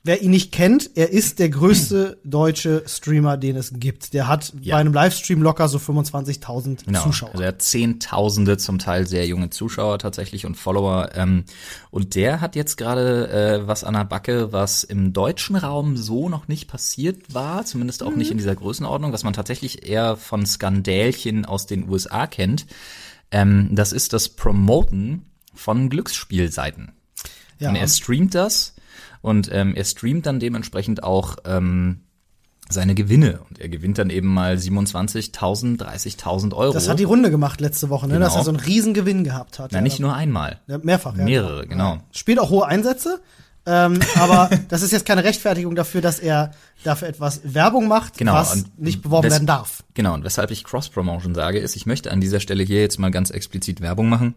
[0.08, 4.14] Wer ihn nicht kennt, er ist der größte deutsche Streamer, den es gibt.
[4.14, 4.76] Der hat Ja.
[4.76, 7.04] bei einem Livestream locker so 25.000 Genau.
[7.04, 7.32] Zuschauer.
[7.32, 11.10] Also er hat Zehntausende, zum Teil sehr junge Zuschauer tatsächlich und Follower.
[11.14, 11.44] Ähm,
[11.92, 13.28] und der hat jetzt gerade
[13.64, 18.02] äh, was an der Backe, was im deutschen Raum so noch nicht passiert war, zumindest
[18.02, 22.66] auch nicht in dieser Größenordnung, was man tatsächlich eher von Skandälchen aus den USA kennt.
[23.30, 26.94] Ähm, das ist das Promoten von Glücksspielseiten.
[27.60, 27.70] ja.
[27.70, 28.74] Und er streamt das
[29.22, 32.02] und ähm, er streamt dann dementsprechend auch ähm,
[32.70, 33.40] seine Gewinne.
[33.50, 36.74] Und er gewinnt dann eben mal 27.000, 30.000 Euro.
[36.74, 38.16] das hat die Runde gemacht letzte Woche, ne?
[38.16, 38.26] Genau.
[38.26, 39.72] dass er so einen riesen Gewinn gehabt hat.
[39.72, 40.60] Na, Ja, nicht nur einmal.
[40.68, 41.24] Ja, mehrfach, ja.
[41.24, 42.00] Mehrere, genau.
[42.12, 43.22] Spielt auch hohe Einsätze.
[43.66, 46.52] Ähm, aber das ist jetzt keine Rechtfertigung dafür, dass er
[46.84, 49.84] dafür etwas Werbung macht, Genau, was und nicht beworben werden darf.
[49.94, 53.12] Genau, und weshalb ich Cross-Promotion sage, ist, ich möchte an dieser Stelle hier jetzt mal
[53.12, 54.36] ganz explizit Werbung machen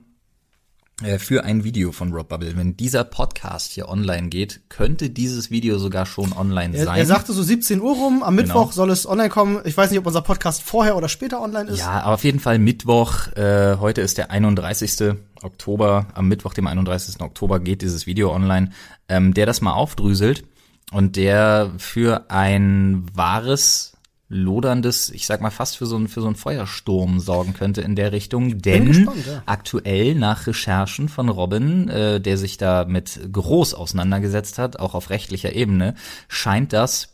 [1.19, 2.57] für ein Video von Rob Bubble.
[2.57, 6.99] Wenn dieser Podcast hier online geht, könnte dieses Video sogar schon online Er, sein.
[6.99, 8.73] er sagte so 17 Uhr rum, am Mittwoch Genau.
[8.73, 9.61] soll es online kommen.
[9.65, 11.79] Ich weiß nicht, ob unser Podcast vorher oder später online ist.
[11.79, 13.29] Ja, aber auf jeden Fall Mittwoch.
[13.37, 15.15] Äh, heute ist der 31.
[15.43, 16.07] Oktober.
[16.15, 17.21] Am Mittwoch, dem 31.
[17.21, 18.71] Oktober, geht dieses Video online,
[19.09, 20.45] ähm, der das mal aufdröselt
[20.93, 23.89] und der für ein wahres
[24.33, 27.97] loderndes, ich sag mal fast für so ein für so einen Feuersturm sorgen könnte in
[27.97, 29.43] der Richtung, denn gespannt, ja.
[29.45, 35.11] aktuell nach Recherchen von Robin, äh, der sich da mit groß auseinandergesetzt hat, auch auf
[35.11, 35.95] rechtlicher Ebene,
[36.29, 37.12] scheint das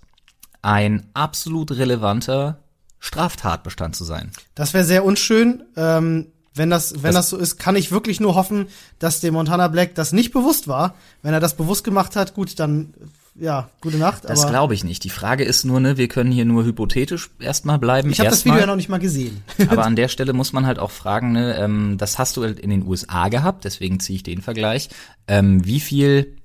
[0.61, 2.59] ein absolut relevanter
[2.99, 4.31] Straftatbestand zu sein.
[4.55, 5.63] Das wäre sehr unschön.
[5.77, 8.67] Ähm, wenn das, wenn Das- das, so ist, kann ich wirklich nur hoffen,
[8.99, 10.95] dass dem Montana Black das nicht bewusst war.
[11.23, 12.93] Wenn er das bewusst gemacht hat, gut, dann
[13.39, 14.25] ja, gute Nacht.
[14.25, 15.05] Das glaube ich nicht.
[15.05, 18.11] Die Frage ist nur, ne, wir können hier nur hypothetisch erstmal bleiben.
[18.11, 18.45] ich habe das.
[18.45, 19.43] Video ja noch nicht mal gesehen.
[19.69, 22.59] Aber an der Stelle muss man halt auch fragen, ne, ähm, das hast du halt
[22.59, 24.89] in den USA gehabt, deswegen ziehe ich den Vergleich.
[25.29, 26.37] Ähm, wie viel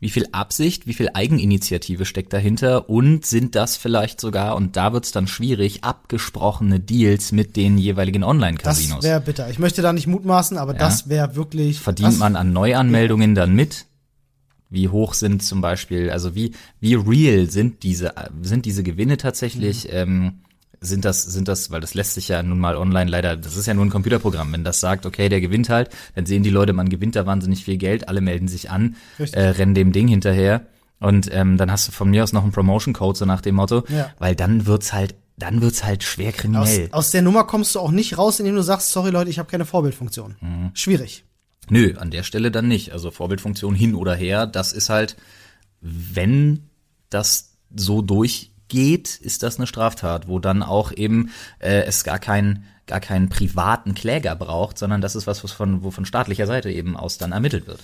[0.00, 4.94] wie viel Absicht, wie viel Eigeninitiative steckt dahinter und sind das vielleicht sogar, und da
[4.94, 9.00] wird's dann schwierig, abgesprochene Deals mit den jeweiligen Online-Casinos.
[9.00, 9.50] Das wäre bitter.
[9.50, 10.78] Ich möchte da nicht mutmaßen, aber ja.
[10.78, 11.80] das wäre wirklich.
[11.80, 13.42] Verdient man an Neuanmeldungen ja.
[13.42, 13.84] dann mit?
[14.70, 19.84] Wie hoch sind zum Beispiel, also wie, wie real sind diese, sind diese Gewinne tatsächlich?
[19.84, 19.90] Mhm.
[19.92, 20.32] Ähm,
[20.80, 23.66] sind das, sind das, weil das lässt sich ja nun mal online leider, das ist
[23.66, 24.52] ja nur ein Computerprogramm.
[24.52, 27.64] Wenn das sagt, okay, der gewinnt halt, dann sehen die Leute, man gewinnt da wahnsinnig
[27.64, 30.66] viel Geld, alle melden sich an, äh, rennen dem Ding hinterher.
[30.98, 33.84] Und ähm, dann hast du von mir aus noch einen Promotion-Code, so nach dem Motto,
[33.88, 34.10] ja.
[34.18, 36.88] weil dann wird's halt dann wird's halt schwer kriminell.
[36.88, 39.38] Aus, aus der Nummer kommst du auch nicht raus, indem du sagst, sorry Leute, ich
[39.38, 40.36] habe keine Vorbildfunktion.
[40.40, 40.70] Mhm.
[40.74, 41.24] Schwierig.
[41.70, 42.92] Nö, an der Stelle dann nicht.
[42.92, 45.16] Also Vorbildfunktion hin oder her, das ist halt,
[45.80, 46.68] wenn
[47.08, 52.18] das so durch geht, ist das eine Straftat, wo dann auch eben äh, es gar
[52.18, 56.46] keinen gar keinen privaten Kläger braucht, sondern das ist was, was von, wo von staatlicher
[56.46, 57.78] Seite eben aus dann ermittelt wird.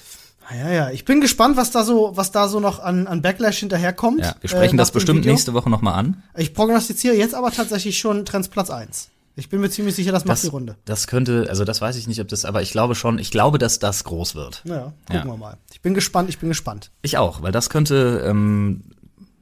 [0.48, 3.22] Ah, ja, ja, ich bin gespannt, was da so, was da so noch an, an
[3.22, 4.20] Backlash hinterherkommt.
[4.20, 5.32] Ja, wir sprechen äh, das bestimmt Video.
[5.32, 6.22] nächste Woche nochmal an.
[6.36, 9.10] Ich prognostiziere jetzt aber tatsächlich schon Trends Platz eins.
[9.38, 10.76] Ich bin mir ziemlich sicher, das, das macht die Runde.
[10.86, 13.58] Das könnte, also das weiß ich nicht, ob das, aber ich glaube schon, ich glaube,
[13.58, 14.62] dass das groß wird.
[14.64, 15.24] Naja, gucken ja.
[15.26, 15.58] wir mal.
[15.72, 16.90] Ich bin gespannt, ich bin gespannt.
[17.02, 18.84] Ich auch, weil das könnte ähm,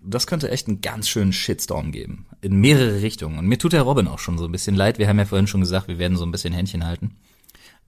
[0.04, 2.26] das könnte echt einen ganz schönen Shitstorm geben.
[2.40, 3.38] In mehrere Richtungen.
[3.38, 4.98] Und mir tut der Robin auch schon so ein bisschen leid.
[4.98, 7.16] Wir haben ja vorhin schon gesagt, wir werden so ein bisschen Händchen halten.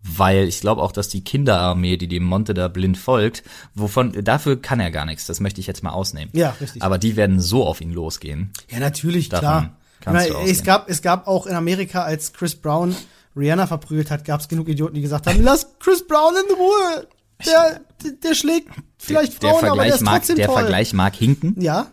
[0.02, 3.42] Weil ich glaube auch, dass die Kinderarmee, die dem Monte da blind folgt,
[3.74, 5.26] wovon, dafür kann er gar nichts.
[5.26, 6.30] Das möchte ich jetzt mal ausnehmen.
[6.32, 6.82] Ja, richtig.
[6.82, 8.52] Aber die werden so auf ihn losgehen.
[8.70, 9.76] Ja, natürlich, Davon klar.
[10.04, 12.94] Meine, es gab, es gab auch in Amerika, als Chris Brown
[13.36, 17.08] Rihanna verprügelt hat, gab es genug Idioten, die gesagt haben, lass Chris Brown in Ruhe.
[17.44, 20.56] Der, der, der schlägt vielleicht der, Frauen, der aber der ist mag, trotzdem Der toll.
[20.56, 21.60] Vergleich mag hinken.
[21.60, 21.88] Ja,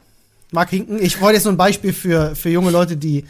[0.51, 1.01] mag hinken.
[1.01, 3.25] Ich wollte jetzt nur ein Beispiel für, für junge Leute, die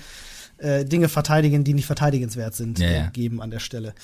[0.57, 3.07] äh, Dinge verteidigen, die nicht verteidigenswert sind, ja, ja.
[3.07, 3.95] Äh, geben an der Stelle.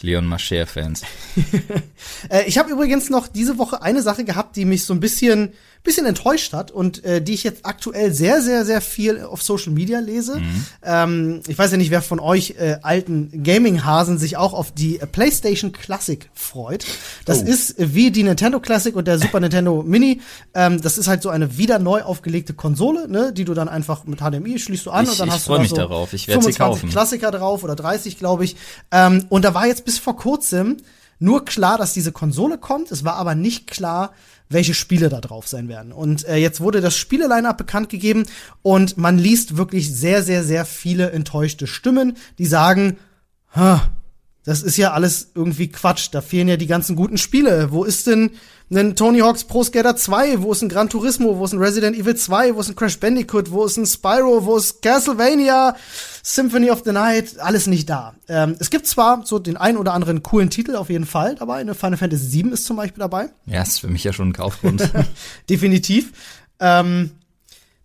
[0.00, 1.02] Leon Mascher-Fans.
[2.30, 5.52] äh, ich habe übrigens noch diese Woche eine Sache gehabt, die mich so ein bisschen
[5.82, 9.72] bisschen enttäuscht hat und äh, die ich jetzt aktuell sehr, sehr, sehr viel auf Social
[9.72, 10.36] Media lese.
[10.36, 10.64] Mhm.
[10.82, 15.00] Ähm, ich weiß ja nicht, wer von euch äh, alten Gaming-Hasen sich auch auf die
[15.12, 16.84] PlayStation Classic freut.
[17.24, 17.46] Das oh.
[17.46, 20.20] ist wie die Nintendo Classic und der Super Nintendo Mini.
[20.54, 24.04] Ähm, das ist halt so eine wieder neu aufgelegte Konsole, ne, die du dann einfach
[24.04, 26.12] mit HDMI schließt du an ich, und dann hast du da mich so darauf.
[26.12, 26.90] Ich werde sie kaufen.
[26.90, 28.56] Klassiker drauf oder 30, glaube ich.
[28.90, 30.78] Ähm, und da war jetzt bis vor kurzem
[31.18, 32.92] nur klar, dass diese Konsole kommt.
[32.92, 34.12] Es war aber nicht klar,
[34.48, 35.92] welche Spiele da drauf sein werden.
[35.92, 38.24] Und äh, jetzt wurde das Spieleline-up bekannt gegeben
[38.62, 42.98] und man liest wirklich sehr, sehr, sehr viele enttäuschte Stimmen, die sagen,
[43.54, 43.90] ha,
[44.48, 46.08] das ist ja alles irgendwie Quatsch.
[46.10, 47.70] Da fehlen ja die ganzen guten Spiele.
[47.70, 48.30] Wo ist denn
[48.70, 50.40] ein Tony Hawk's Pro Skater 2?
[50.40, 51.36] Wo ist ein Gran Turismo?
[51.36, 52.54] Wo ist ein Resident Evil 2?
[52.54, 53.50] Wo ist ein Crash Bandicoot?
[53.50, 54.46] Wo ist ein Spyro?
[54.46, 55.76] Wo ist Castlevania?
[56.22, 57.38] Symphony of the Night?
[57.40, 58.14] Alles nicht da.
[58.26, 61.56] Ähm, es gibt zwar so den einen oder anderen coolen Titel auf jeden Fall dabei.
[61.56, 63.28] Eine Final Fantasy 7 ist zum Beispiel dabei.
[63.44, 64.90] Ja, ist für mich ja schon ein Kaufgrund.
[65.50, 66.10] Definitiv.
[66.58, 67.10] Ähm,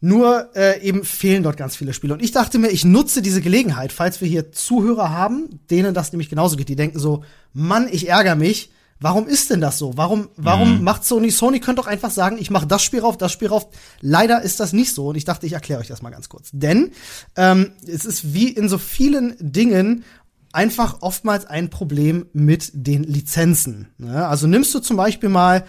[0.03, 2.13] nur äh, eben fehlen dort ganz viele Spiele.
[2.13, 6.11] Und ich dachte mir, ich nutze diese Gelegenheit, falls wir hier Zuhörer haben, denen das
[6.11, 6.67] nämlich genauso geht.
[6.67, 8.69] Die denken so, Mann, ich ärgere mich.
[8.99, 9.95] Warum ist denn das so?
[9.95, 10.83] Warum, warum mhm.
[10.83, 11.31] macht Sony?
[11.31, 13.69] Sony könnte doch einfach sagen, ich mache das Spiel rauf, das Spiel rauf.
[14.01, 15.07] Leider ist das nicht so.
[15.07, 16.49] Und ich dachte, ich erkläre euch das mal ganz kurz.
[16.51, 16.91] Denn
[17.37, 20.03] ähm, es ist wie in so vielen Dingen
[20.51, 23.87] einfach oftmals ein Problem mit den Lizenzen.
[23.97, 24.27] Ne?
[24.27, 25.63] Also nimmst du zum Beispiel mal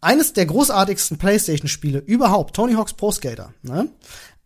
[0.00, 3.52] eines der großartigsten PlayStation-Spiele überhaupt, Tony Hawk's Pro Skater.
[3.62, 3.88] Ne?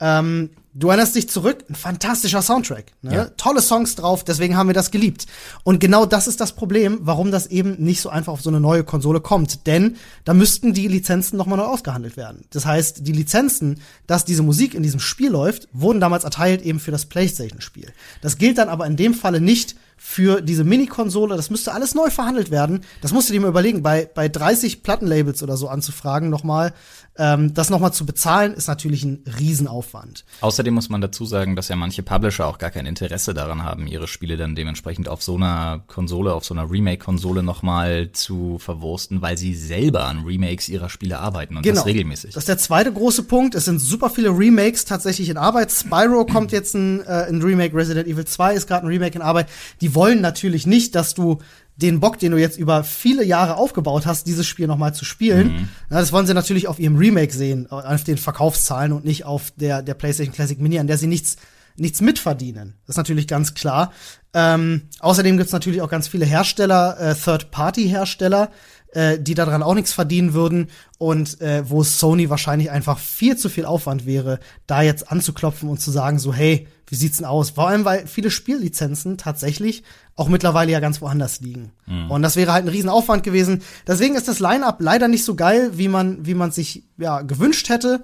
[0.00, 3.14] Ähm, du erinnerst dich zurück, ein fantastischer Soundtrack, ne?
[3.14, 3.24] Ja.
[3.36, 5.26] tolle Songs drauf, deswegen haben wir das geliebt.
[5.62, 8.60] Und genau das ist das Problem, warum das eben nicht so einfach auf so eine
[8.60, 9.66] neue Konsole kommt.
[9.66, 12.44] Denn da müssten die Lizenzen nochmal neu ausgehandelt werden.
[12.50, 16.80] Das heißt, die Lizenzen, dass diese Musik in diesem Spiel läuft, wurden damals erteilt eben
[16.80, 17.92] für das PlayStation-Spiel.
[18.22, 21.36] Das gilt dann aber in dem Falle nicht für diese Mini-Konsole.
[21.36, 22.80] Das müsste alles neu verhandelt werden.
[23.02, 26.72] Das musst du dir mal überlegen, bei, bei 30 Plattenlabels oder so anzufragen nochmal,
[27.18, 30.24] ähm, das nochmal zu bezahlen, ist natürlich ein Riesenaufwand.
[30.40, 33.86] Außerdem muss man dazu sagen, dass ja manche Publisher auch gar kein Interesse daran haben,
[33.86, 39.20] ihre Spiele dann dementsprechend auf so einer Konsole, auf so einer Remake-Konsole nochmal zu verwursten,
[39.20, 41.74] weil sie selber an Remakes ihrer Spiele arbeiten und genau.
[41.74, 42.32] das regelmäßig.
[42.32, 43.54] Das ist der zweite große Punkt.
[43.54, 45.70] Es sind super viele Remakes tatsächlich in Arbeit.
[45.70, 49.22] Spyro kommt jetzt ein, äh, ein Remake, Resident Evil 2 ist gerade ein Remake in
[49.22, 49.48] Arbeit.
[49.82, 51.38] Die wollen natürlich nicht, dass du
[51.76, 55.52] den Bock, den du jetzt über viele Jahre aufgebaut hast, dieses Spiel nochmal zu spielen.
[55.52, 55.68] Mhm.
[55.88, 59.82] Das wollen sie natürlich auf ihrem Remake sehen, auf den Verkaufszahlen und nicht auf der,
[59.82, 61.36] der PlayStation Classic Mini, an der sie nichts,
[61.76, 62.74] nichts mitverdienen.
[62.86, 63.92] Das ist natürlich ganz klar.
[64.34, 68.50] Ähm, außerdem gibt's natürlich auch ganz viele Hersteller, äh, Third-Party-Hersteller,
[68.92, 73.48] äh, die daran auch nichts verdienen würden und äh, wo Sony wahrscheinlich einfach viel zu
[73.48, 77.50] viel Aufwand wäre, da jetzt anzuklopfen und zu sagen so, hey, wie sieht's denn aus?
[77.50, 79.84] Vor allem, weil viele Spiellizenzen tatsächlich
[80.16, 81.70] auch mittlerweile ja ganz woanders liegen.
[81.86, 82.10] Mhm.
[82.10, 83.62] Und das wäre halt ein Riesenaufwand gewesen.
[83.86, 87.68] Deswegen ist das Line-Up leider nicht so geil, wie man, wie man sich ja gewünscht
[87.68, 88.02] hätte.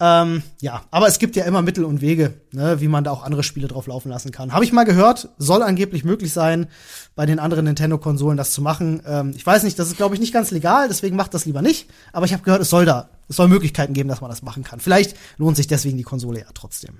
[0.00, 3.24] Ähm, ja, aber es gibt ja immer Mittel und Wege, ne, wie man da auch
[3.24, 4.52] andere Spiele drauf laufen lassen kann.
[4.52, 6.68] Habe ich mal gehört, soll angeblich möglich sein,
[7.16, 9.02] bei den anderen Nintendo-Konsolen das zu machen.
[9.04, 11.62] Ähm, ich weiß nicht, das ist, glaube ich, nicht ganz legal, deswegen macht das lieber
[11.62, 11.90] nicht.
[12.12, 14.62] Aber ich habe gehört, es soll da, es soll Möglichkeiten geben, dass man das machen
[14.62, 14.78] kann.
[14.78, 16.98] Vielleicht lohnt sich deswegen die Konsole ja trotzdem.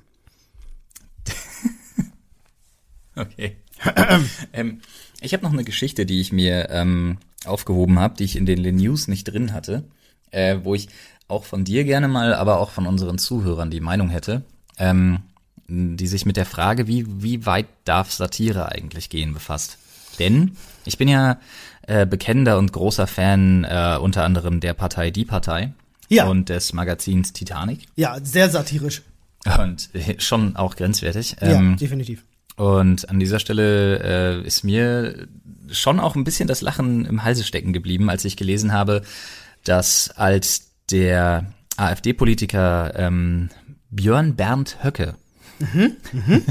[3.15, 3.59] okay.
[4.53, 4.81] ähm,
[5.21, 8.77] ich habe noch eine Geschichte, die ich mir ähm, aufgehoben habe, die ich in den
[8.77, 9.85] News nicht drin hatte,
[10.33, 10.89] äh, wo ich
[11.29, 14.43] auch von dir gerne mal, aber auch von unseren Zuhörern die Meinung hätte,
[14.79, 15.21] ähm,
[15.69, 19.79] die sich mit der Frage, wie, wie weit darf Satire eigentlich gehen, befasst.
[20.19, 21.39] Denn ich bin ja
[21.87, 25.73] äh, bekennender und großer Fan äh, unter anderem der Partei Die Partei
[26.09, 26.27] ja.
[26.27, 27.87] und des Magazins Titanic.
[27.97, 29.03] Ja, sehr satirisch.
[29.59, 31.37] Und äh, schon auch grenzwertig.
[31.41, 32.25] Ähm, ja, definitiv.
[32.57, 35.29] Und an dieser Stelle äh, ist mir
[35.71, 39.03] schon auch ein bisschen das Lachen im Halse stecken geblieben, als ich gelesen habe,
[39.65, 41.47] dass als der
[41.77, 43.51] AfD-Politiker ähm,
[43.91, 45.15] Björn Bernd Höcke.
[45.59, 46.43] Mhm, mhm,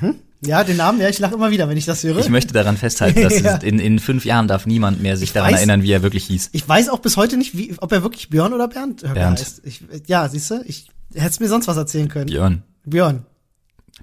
[0.00, 0.14] mhm.
[0.44, 2.18] Ja, den Namen, ja, ich lache immer wieder, wenn ich das höre.
[2.18, 3.56] Ich möchte daran festhalten, dass ja.
[3.58, 6.24] in, in fünf Jahren darf niemand mehr sich ich daran weiß, erinnern, wie er wirklich
[6.24, 6.50] hieß.
[6.52, 9.38] Ich weiß auch bis heute nicht, wie, ob er wirklich Björn oder Bernd Höcke Bernd.
[9.38, 9.62] heißt.
[9.64, 12.26] Ich, ja, siehst du, ich hätte mir sonst was erzählen können.
[12.26, 12.62] Björn.
[12.84, 13.24] Björn.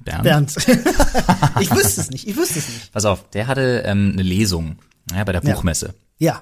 [0.05, 0.23] Bernd.
[0.23, 0.55] Bernd.
[1.59, 2.93] ich wüsste es nicht, ich wüsste es nicht.
[2.93, 4.77] Pass auf, der hatte ähm, eine Lesung
[5.13, 5.93] ja, bei der Buchmesse.
[6.19, 6.33] Ja.
[6.33, 6.41] ja.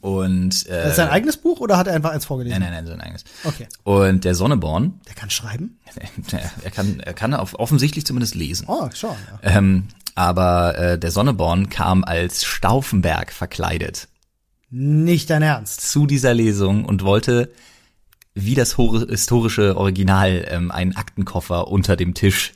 [0.00, 2.60] Und äh, das ist sein eigenes Buch oder hat er einfach eins vorgelesen?
[2.60, 3.24] Nein, nein, nein, sein eigenes.
[3.44, 3.66] Okay.
[3.82, 5.00] Und der Sonneborn.
[5.08, 5.78] Der kann schreiben?
[6.62, 8.66] er kann, er kann auf, offensichtlich zumindest lesen.
[8.68, 9.16] Oh, schon.
[9.42, 9.56] Ja.
[9.56, 14.08] Ähm, aber äh, der Sonneborn kam als Stauffenberg verkleidet.
[14.70, 15.80] Nicht dein Ernst.
[15.82, 17.50] Zu dieser Lesung und wollte
[18.34, 22.52] wie das historische Original ähm, einen Aktenkoffer unter dem Tisch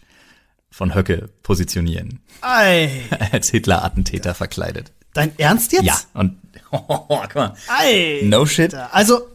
[0.70, 2.20] von Höcke positionieren.
[2.40, 3.02] Ei.
[3.32, 4.92] Als Hitler-Attentäter verkleidet.
[5.14, 5.84] Dein Ernst jetzt?
[5.84, 6.36] Ja, und
[6.70, 7.54] guck mal.
[7.68, 8.20] Ei.
[8.24, 8.74] No shit.
[8.74, 9.28] Also,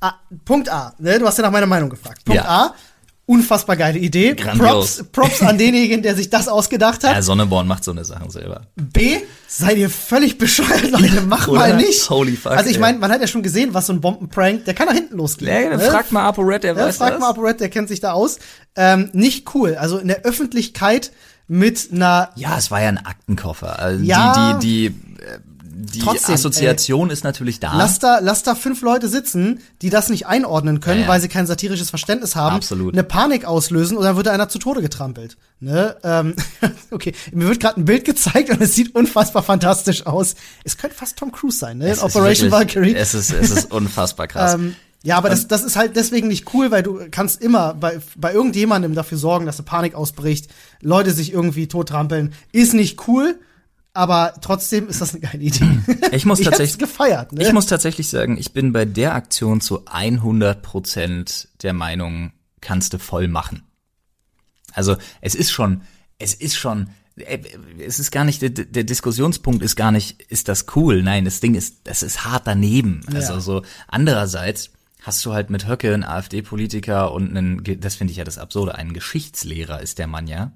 [0.00, 0.12] A,
[0.44, 1.18] Punkt A, ne?
[1.18, 2.24] du hast ja nach meiner Meinung gefragt.
[2.24, 2.48] Punkt ja.
[2.48, 2.74] A,
[3.28, 4.34] unfassbar geile Idee.
[4.34, 4.96] Grandios.
[4.96, 7.14] Props, Props an denjenigen, der sich das ausgedacht hat.
[7.14, 8.62] Ja, Sonneborn macht so eine Sache selber.
[8.76, 12.08] B, seid ihr völlig bescheuert, Leute, mach mal nicht.
[12.08, 12.52] Holy fuck.
[12.52, 14.94] Also ich meine, man hat ja schon gesehen, was so ein Bombenprank, der kann nach
[14.94, 15.70] hinten losgehen.
[15.72, 15.90] Ja, ne?
[15.90, 17.20] Frag mal ApoRed, der ja, weiß frag das.
[17.20, 18.38] mal ApoRed, der kennt sich da aus.
[18.76, 19.74] Ähm, nicht cool.
[19.74, 21.12] Also in der Öffentlichkeit
[21.48, 22.30] mit einer.
[22.36, 23.78] Ja, es war ja ein Aktenkoffer.
[23.78, 25.07] Also ja, die, die, die,
[25.80, 27.76] die Trotzdem, Assoziation ey, ist natürlich da.
[27.76, 31.08] Lass da, lass da fünf Leute sitzen, die das nicht einordnen können, ja, ja.
[31.12, 32.56] weil sie kein satirisches Verständnis haben.
[32.56, 32.94] Absolut.
[32.94, 35.36] Eine Panik auslösen und dann wird da einer zu Tode getrampelt.
[35.60, 35.96] Ne?
[36.02, 36.34] Ähm,
[36.90, 40.34] okay, mir wird gerade ein Bild gezeigt und es sieht unfassbar fantastisch aus.
[40.64, 41.90] Es könnte fast Tom Cruise sein, ne?
[41.90, 42.94] Es Operation wirklich, Valkyrie.
[42.94, 44.54] Es ist, es ist unfassbar krass.
[44.54, 48.00] ähm, ja, aber das, das ist halt deswegen nicht cool, weil du kannst immer bei,
[48.16, 50.48] bei irgendjemandem dafür sorgen, dass eine Panik ausbricht,
[50.80, 52.32] Leute sich irgendwie tottrampeln.
[52.50, 53.38] Ist nicht cool,
[53.98, 55.80] aber trotzdem ist das eine geile Idee.
[56.12, 57.32] Ich muss tatsächlich ich gefeiert.
[57.32, 57.42] Ne?
[57.42, 62.30] Ich muss tatsächlich sagen, ich bin bei der Aktion zu 100 Prozent der Meinung,
[62.60, 63.64] kannst du voll machen.
[64.72, 65.82] Also es ist schon,
[66.18, 67.40] es ist schon, äh,
[67.84, 71.02] es ist gar nicht der, der Diskussionspunkt ist gar nicht, ist das cool?
[71.02, 73.00] Nein, das Ding ist, das ist hart daneben.
[73.12, 73.40] Also ja.
[73.40, 74.70] so andererseits
[75.02, 78.76] hast du halt mit Höcke einen AfD-Politiker und einen, das finde ich ja das Absurde,
[78.76, 80.52] einen Geschichtslehrer ist der Mann ja.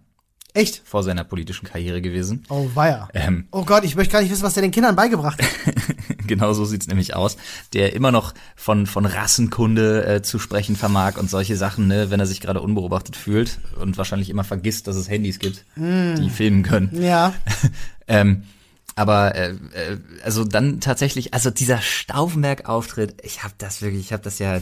[0.55, 0.83] Echt?
[0.85, 2.45] Vor seiner politischen Karriere gewesen.
[2.51, 3.09] Oh, weia.
[3.15, 5.49] Ähm, oh Gott, ich möchte gar nicht wissen, was der den Kindern beigebracht hat.
[6.27, 7.39] genau so sieht's nämlich aus.
[7.73, 12.21] Der immer noch von, von Rassenkunde äh, zu sprechen vermag und solche Sachen, ne, wenn
[12.21, 16.17] er sich gerade unbeobachtet fühlt und wahrscheinlich immer vergisst, dass es Handys gibt, mm.
[16.17, 17.03] die filmen können.
[17.03, 17.33] Ja.
[18.07, 18.43] ähm,
[18.95, 24.23] aber äh, äh, also dann tatsächlich, also dieser Stauffenberg-Auftritt, ich habe das wirklich, ich habe
[24.23, 24.61] das ja, äh,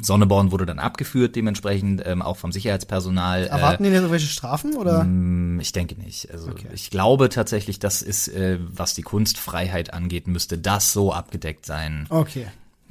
[0.00, 3.44] Sonneborn wurde dann abgeführt, dementsprechend ähm, auch vom Sicherheitspersonal.
[3.44, 5.04] Äh, Erwarten die denn irgendwelche Strafen oder?
[5.04, 6.30] Mh, mm, ich denke nicht.
[6.30, 6.68] Also okay.
[6.72, 12.06] ich glaube tatsächlich, das ist, äh, was die Kunstfreiheit angeht, müsste das so abgedeckt sein.
[12.08, 12.46] Okay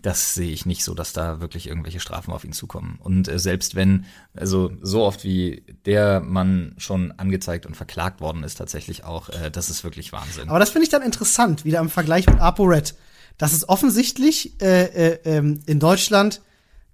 [0.08, 2.98] das sehe ich nicht so, dass da wirklich irgendwelche Strafen auf ihn zukommen.
[3.04, 8.44] Und äh, selbst wenn, also so oft wie der Mann schon angezeigt und verklagt worden
[8.44, 10.48] ist, tatsächlich auch, äh, das ist wirklich Wahnsinn.
[10.48, 12.96] Aber das finde ich dann interessant, wieder im Vergleich mit ApoRed,
[13.38, 16.40] dass es offensichtlich äh, äh, ähm, in Deutschland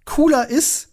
[0.06, 0.89] cooler ist,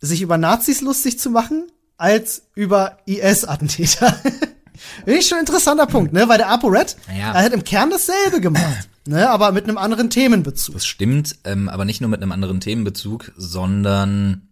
[0.00, 4.12] sich über Nazis lustig zu machen, als über IS-Attentäter.
[5.06, 6.28] Finde ich schon ein interessanter Punkt, ne?
[6.28, 7.32] Weil der ApoRed, ja.
[7.32, 10.74] er hat im Kern dasselbe gemacht ne, aber mit einem anderen Themenbezug.
[10.74, 14.48] Das stimmt, ähm, aber nicht nur mit einem anderen Themenbezug, sondern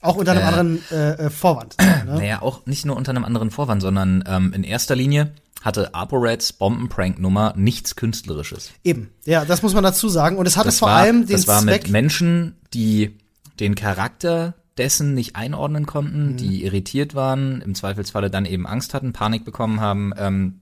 [0.00, 1.76] auch unter einem äh, anderen äh, äh Vorwand.
[2.06, 2.16] Ne?
[2.16, 6.54] Naja, auch nicht nur unter einem anderen Vorwand, sondern ähm, in erster Linie hatte ApoReds
[6.54, 8.70] Bombenprank-Nummer nichts Künstlerisches.
[8.82, 9.10] Eben.
[9.26, 10.38] Ja, das muss man dazu sagen.
[10.38, 11.82] Und es hatte Das vor war, allem den das war Zweck.
[11.82, 13.18] mit Menschen, die
[13.60, 15.86] den Charakter dessen nicht einordnen Mhm.
[15.86, 20.60] konnten, die irritiert waren, im Zweifelsfalle dann eben Angst hatten, Panik bekommen haben ähm,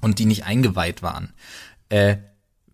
[0.00, 1.32] und die nicht eingeweiht waren.
[1.88, 2.16] Äh,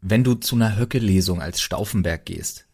[0.03, 2.67] wenn du zu einer Höcke-Lesung als Stauffenberg gehst,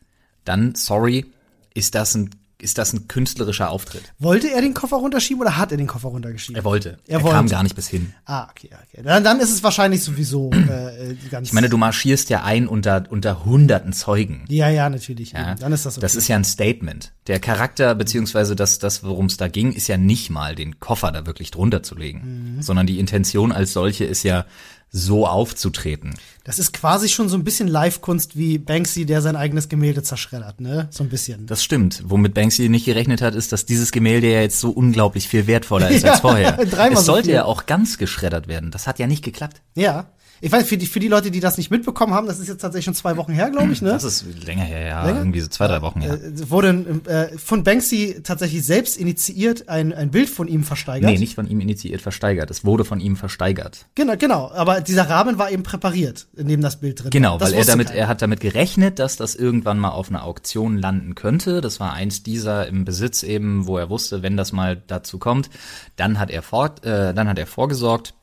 [0.44, 1.26] dann, sorry,
[1.74, 4.02] ist das ein, ist das ein künstlerischer Auftritt.
[4.18, 6.56] Wollte er den Koffer runterschieben oder hat er den Koffer runtergeschieben?
[6.56, 6.98] Er wollte.
[7.06, 7.36] Er Er, wollte.
[7.36, 8.14] kam gar nicht bis hin.
[8.24, 9.02] Ah, okay, okay.
[9.02, 11.48] Dann, dann ist es wahrscheinlich sowieso äh, äh, ganz.
[11.48, 14.44] Ich meine, du marschierst ja ein unter, unter hunderten Zeugen.
[14.48, 15.32] ja, ja, natürlich.
[15.32, 15.54] Ja.
[15.56, 16.02] Dann ist das okay.
[16.02, 17.12] Das ist ja ein Statement.
[17.26, 21.12] Der Charakter, beziehungsweise das, das worum es da ging, ist ja nicht mal, den Koffer
[21.12, 22.54] da wirklich drunter zu legen.
[22.56, 22.62] Mhm.
[22.62, 24.46] Sondern die Intention als solche ist ja,
[24.88, 26.14] so aufzutreten.
[26.46, 30.60] Das ist quasi schon so ein bisschen Live-Kunst wie Banksy, der sein eigenes Gemälde zerschreddert,
[30.60, 30.86] ne?
[30.92, 31.44] So ein bisschen.
[31.46, 32.04] Das stimmt.
[32.06, 35.90] Womit Banksy nicht gerechnet hat, ist, dass dieses Gemälde ja jetzt so unglaublich viel wertvoller
[35.90, 36.52] ist Ja, als vorher.
[36.66, 37.34] dreimal es so sollte viel.
[37.34, 38.70] ja auch ganz geschreddert werden.
[38.70, 39.60] Das hat ja nicht geklappt.
[39.74, 40.06] Ja.
[40.40, 42.60] Ich weiß, für die, für die Leute, die das nicht mitbekommen haben, das ist jetzt
[42.60, 43.90] tatsächlich schon zwei Wochen her, glaube ich, ne?
[43.90, 45.04] Das ist länger her, ja.
[45.06, 45.18] Länger?
[45.18, 46.14] Irgendwie so zwei, drei Wochen her.
[46.14, 46.68] Äh, wurde
[47.06, 51.10] äh, von Banksy tatsächlich selbst initiiert ein, ein Bild von ihm versteigert.
[51.10, 52.50] Nee, nicht von ihm initiiert versteigert.
[52.50, 53.86] Es wurde von ihm versteigert.
[53.94, 54.50] Genau, genau.
[54.52, 57.38] Aber dieser Rahmen war eben präpariert, in dem das Bild drin Genau, war.
[57.38, 58.00] Das weil er damit, keiner.
[58.00, 61.60] er hat damit gerechnet, dass das irgendwann mal auf einer Auktion landen könnte.
[61.60, 65.50] Das war eins dieser im Besitz eben, wo er wusste, wenn das mal dazu kommt,
[65.96, 68.14] dann hat er fort, äh, dann hat er vorgesorgt,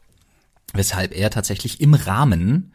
[0.73, 2.73] weshalb er tatsächlich im Rahmen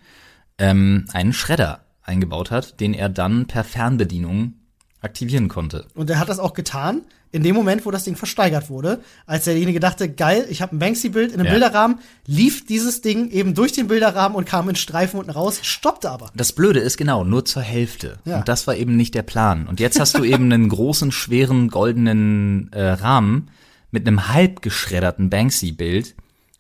[0.58, 4.54] ähm, einen Schredder eingebaut hat, den er dann per Fernbedienung
[5.00, 5.86] aktivieren konnte.
[5.94, 9.00] Und er hat das auch getan, in dem Moment, wo das Ding versteigert wurde.
[9.26, 11.52] Als derjenige dachte, geil, ich habe ein Banksy-Bild in einem Ja.
[11.52, 16.10] Bilderrahmen, lief dieses Ding eben durch den Bilderrahmen und kam in Streifen unten raus, stoppte
[16.10, 16.30] aber.
[16.34, 18.18] Das Blöde ist genau, nur zur Hälfte.
[18.24, 18.38] Ja.
[18.38, 19.68] Und das war eben nicht der Plan.
[19.68, 23.50] Und jetzt hast du eben einen großen, schweren, goldenen äh, Rahmen
[23.90, 26.14] mit einem halb geschredderten Banksy-Bild,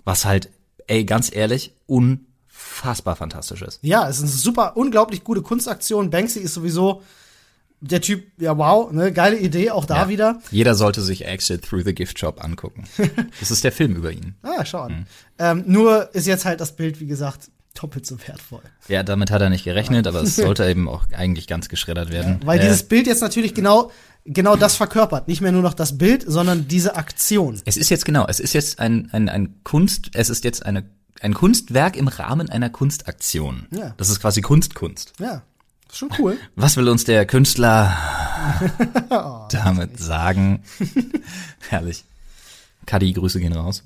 [0.04, 0.50] was halt,
[0.88, 3.78] ey, ganz ehrlich, unfassbar fantastisch ist.
[3.82, 6.10] Ja, es ist eine super, unglaublich gute Kunstaktion.
[6.10, 7.02] Banksy ist sowieso
[7.80, 10.08] der Typ, ja wow, ne, geile Idee, auch da Ja.
[10.08, 10.40] wieder.
[10.50, 12.84] Jeder sollte sich Exit Through the Gift Shop angucken.
[13.40, 14.34] Das ist der Film über ihn.
[14.42, 14.94] Ah, schau Mhm.
[14.94, 15.06] an.
[15.38, 18.62] Ähm, nur ist jetzt halt das Bild, wie gesagt, doppelt so wertvoll.
[18.88, 22.40] Ja, damit hat er nicht gerechnet, aber es sollte eben auch eigentlich ganz geschreddert werden.
[22.44, 23.92] Weil Äh, dieses Bild jetzt natürlich genau,
[24.28, 25.28] genau das verkörpert.
[25.28, 27.60] Nicht mehr nur noch das Bild, sondern diese Aktion.
[27.64, 30.84] Es ist jetzt genau, es ist jetzt ein, ein, ein Kunst, es ist jetzt eine,
[31.20, 33.66] ein Kunstwerk im Rahmen einer Kunstaktion.
[33.70, 33.94] Ja.
[33.96, 35.14] Das ist quasi Kunstkunst.
[35.18, 35.42] Ja,
[35.88, 36.38] ist schon cool.
[36.56, 37.96] Was will uns der Künstler
[39.10, 40.62] Oh, damit sagen?
[41.68, 42.04] Herrlich.
[42.86, 43.82] Kadi, Grüße gehen raus.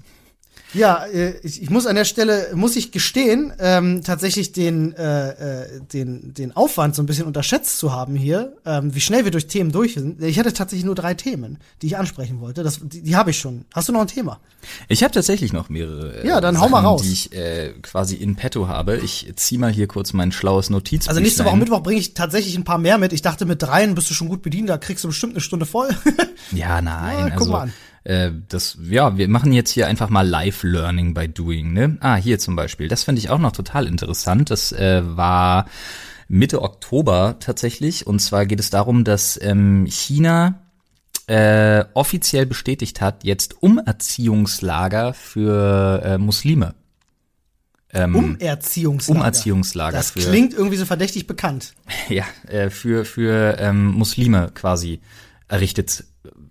[0.74, 5.64] Ja, äh, ich, ich muss an der Stelle, muss ich gestehen, ähm, tatsächlich den, äh,
[5.64, 9.30] äh, den, den Aufwand so ein bisschen unterschätzt zu haben hier, ähm, wie schnell wir
[9.30, 10.22] durch Themen durch sind.
[10.22, 12.62] Ich hatte tatsächlich nur drei Themen, die ich ansprechen wollte.
[12.62, 13.64] Das, die, die habe ich schon.
[13.74, 14.40] Hast du noch ein Thema?
[14.88, 17.02] Ich habe tatsächlich noch mehrere äh, Ja, dann hau mal raus.
[17.02, 18.98] die ich äh, quasi in petto habe.
[18.98, 21.08] Ich zieh mal hier kurz mein schlaues Notiz.
[21.08, 23.12] Also nächste Woche Mittwoch bringe ich tatsächlich ein paar mehr mit.
[23.12, 25.66] Ich dachte, mit dreien bist du schon gut bedient, da kriegst du bestimmt eine Stunde
[25.66, 25.88] voll.
[26.52, 27.18] Ja, nein.
[27.22, 27.72] Ja, guck also, mal an.
[28.04, 31.98] Äh, das, ja, wir machen jetzt hier einfach mal Live-Learning by Doing, ne?
[32.00, 32.88] Ah, hier zum Beispiel.
[32.88, 34.50] Das finde ich auch noch total interessant.
[34.50, 35.66] Das äh, war
[36.28, 38.06] Mitte Oktober tatsächlich.
[38.06, 40.62] Und zwar geht es darum, dass ähm, China
[41.26, 46.74] äh, offiziell bestätigt hat, jetzt Umerziehungslager für äh, Muslime.
[47.92, 49.20] Ähm, Umerziehungslager.
[49.20, 51.74] Umerziehungslager Das für klingt irgendwie so verdächtig bekannt.
[52.08, 55.00] ja, äh, für für ähm, Muslime quasi
[55.48, 56.04] errichtet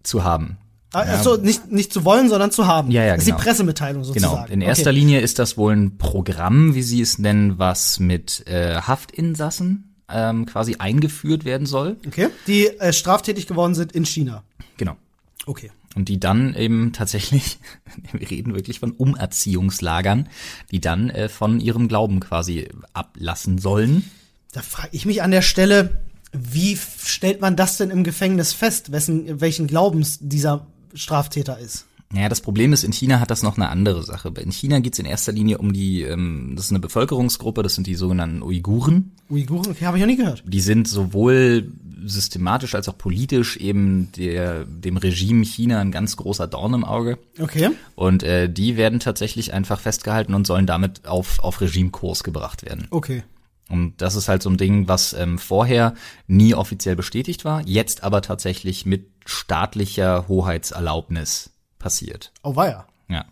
[0.03, 0.57] zu haben.
[0.93, 2.91] Also nicht, nicht zu wollen, sondern zu haben.
[2.91, 3.38] Ja, ja, das ist genau.
[3.38, 4.36] die Pressemitteilung sozusagen.
[4.36, 4.54] Genau.
[4.54, 4.99] In erster okay.
[4.99, 10.45] Linie ist das wohl ein Programm, wie sie es nennen, was mit äh, Haftinsassen ähm,
[10.45, 11.97] quasi eingeführt werden soll.
[12.06, 12.27] Okay.
[12.47, 14.43] Die äh, straftätig geworden sind in China.
[14.77, 14.97] Genau.
[15.45, 15.71] Okay.
[15.95, 17.60] Und die dann eben tatsächlich,
[18.12, 20.27] wir reden wirklich von Umerziehungslagern,
[20.71, 24.10] die dann äh, von ihrem Glauben quasi ablassen sollen.
[24.51, 26.01] Da frage ich mich an der Stelle,
[26.34, 31.86] wie stellt man das denn im Gefängnis fest, wessen, welchen Glaubens dieser Straftäter ist?
[32.13, 34.34] Naja, das Problem ist, in China hat das noch eine andere Sache.
[34.41, 37.75] In China geht es in erster Linie um die, ähm, das ist eine Bevölkerungsgruppe, das
[37.75, 39.12] sind die sogenannten Uiguren.
[39.30, 39.71] Uiguren?
[39.71, 40.43] Okay, habe ich noch nie gehört.
[40.45, 41.71] Die sind sowohl
[42.04, 47.17] systematisch als auch politisch eben der, dem Regime China ein ganz großer Dorn im Auge.
[47.39, 47.69] Okay.
[47.95, 52.88] Und äh, die werden tatsächlich einfach festgehalten und sollen damit auf, auf Regimekurs gebracht werden.
[52.89, 53.23] Okay.
[53.71, 55.93] Und das ist halt so ein Ding, was ähm, vorher
[56.27, 62.31] nie offiziell bestätigt war, jetzt aber tatsächlich mit staatlicher Hoheitserlaubnis passiert.
[62.43, 62.86] Oh, weia.
[63.07, 63.25] Ja.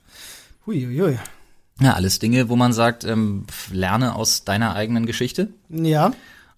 [0.66, 1.18] Huiuiui.
[1.82, 5.50] Ja, alles Dinge, wo man sagt, ähm, lerne aus deiner eigenen Geschichte.
[5.70, 6.08] Ja.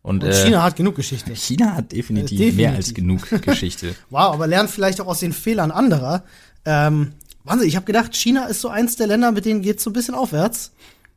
[0.03, 1.36] Und, Und äh, China hat genug Geschichte.
[1.36, 2.56] China hat definitiv, Äh, definitiv.
[2.58, 3.95] mehr als genug Geschichte.
[4.10, 6.24] Wow, aber lernt vielleicht auch aus den Fehlern anderer.
[6.66, 9.89] Ähm, Wahnsinn, ich habe gedacht, China ist so eins der Länder, mit denen geht's so
[9.91, 10.72] ein bisschen aufwärts.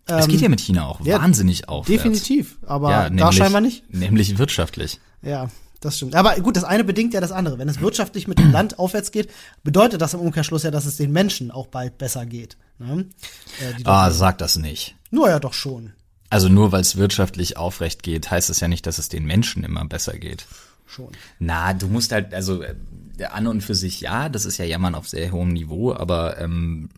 [0.07, 2.03] Es geht ja mit China auch ja, wahnsinnig aufwärts.
[2.03, 3.85] Definitiv, aber Ja, da nämlich- scheinbar nicht.
[3.93, 5.01] Nämlich wirtschaftlich.
[5.23, 5.49] Ja,
[5.81, 6.15] das stimmt.
[6.15, 7.59] Aber gut, das eine bedingt ja das andere.
[7.59, 9.31] Wenn es wirtschaftlich mit dem Land aufwärts geht,
[9.63, 12.57] bedeutet das im Umkehrschluss ja, dass es den Menschen auch bald besser geht.
[12.79, 13.07] Ne?
[13.61, 14.97] Äh, Ah, sag das nicht.
[15.11, 15.93] Nur ja doch schon.
[16.31, 19.63] Also nur weil es wirtschaftlich aufrecht geht, heißt es ja nicht, dass es den Menschen
[19.63, 20.47] immer besser geht.
[20.87, 21.09] Schon.
[21.39, 22.75] Na, du musst halt, also äh,
[23.31, 26.89] an und für sich ja, das ist ja Jammern auf sehr hohem Niveau, aber ähm,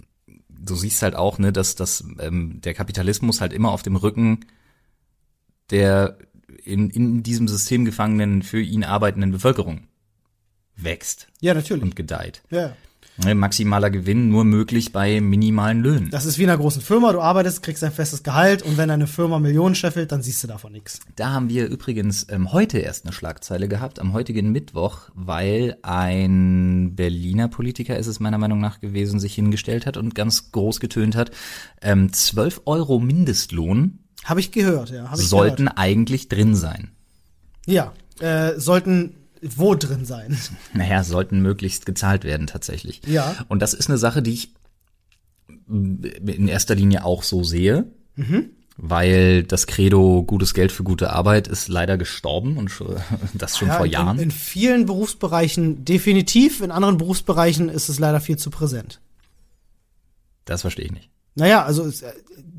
[0.67, 4.45] du siehst halt auch, ne, dass, dass ähm, der Kapitalismus halt immer auf dem Rücken
[5.71, 6.19] der
[6.65, 9.89] in, in diesem System gefangenen, für ihn arbeitenden Bevölkerung
[10.77, 11.83] wächst Ja, natürlich.
[11.83, 12.43] und gedeiht.
[12.51, 12.77] Ja.
[13.25, 16.11] Ne, Maximaler Gewinn nur möglich bei minimalen Löhnen.
[16.11, 17.13] Das ist wie in einer großen Firma.
[17.13, 20.49] Du arbeitest, kriegst ein festes Gehalt und wenn eine Firma Millionen scheffelt, dann siehst du
[20.49, 21.01] davon nichts.
[21.17, 26.95] Da haben wir übrigens ähm, heute erst eine Schlagzeile gehabt, am heutigen Mittwoch, weil ein
[26.95, 31.17] Berliner Politiker ist es meiner Meinung nach gewesen, sich hingestellt hat und ganz groß getönt
[31.17, 31.31] hat,
[31.81, 35.11] ähm, 12 Euro Mindestlohn Habe ich gehört, ja.
[35.11, 35.79] Hab ich sollten Gehört.
[35.79, 36.91] eigentlich drin sein.
[37.67, 40.37] Ja, äh, sollten wo drin sein?
[40.75, 43.03] Naja, sollten möglichst gezahlt werden tatsächlich.
[43.07, 43.35] Ja.
[43.49, 44.55] Und das ist eine Sache, die ich
[45.69, 47.87] in erster Linie auch so sehe.
[48.17, 48.51] Mhm.
[48.79, 52.71] Weil das Credo gutes Geld für gute Arbeit ist leider gestorben und
[53.35, 54.19] das schon Ja, vor Jahren.
[54.19, 59.01] In, in vielen Berufsbereichen definitiv, in anderen Berufsbereichen ist es leider viel zu präsent.
[60.45, 61.11] Das verstehe ich nicht.
[61.37, 62.13] Naja, also es, äh,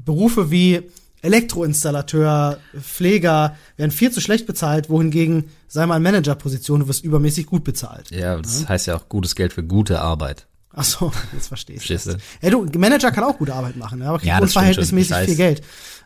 [0.03, 0.83] Berufe wie
[1.27, 7.45] Elektroinstallateur, Pfleger werden viel zu schlecht bezahlt, wohingegen, sei mal in Managerposition, du wirst übermäßig
[7.45, 8.09] gut bezahlt.
[8.11, 10.47] Ja, das heißt ja auch gutes Geld für gute Arbeit.
[10.73, 11.87] Ach so, jetzt verstehst du.
[11.93, 12.45] Verstehst du?
[12.45, 15.21] Ja, du, Manager kann auch gute Arbeit machen, ja, aber kriegt Ja, das unverhältnismäßig schon.
[15.23, 15.35] Ich viel.
[15.37, 15.61] Geld.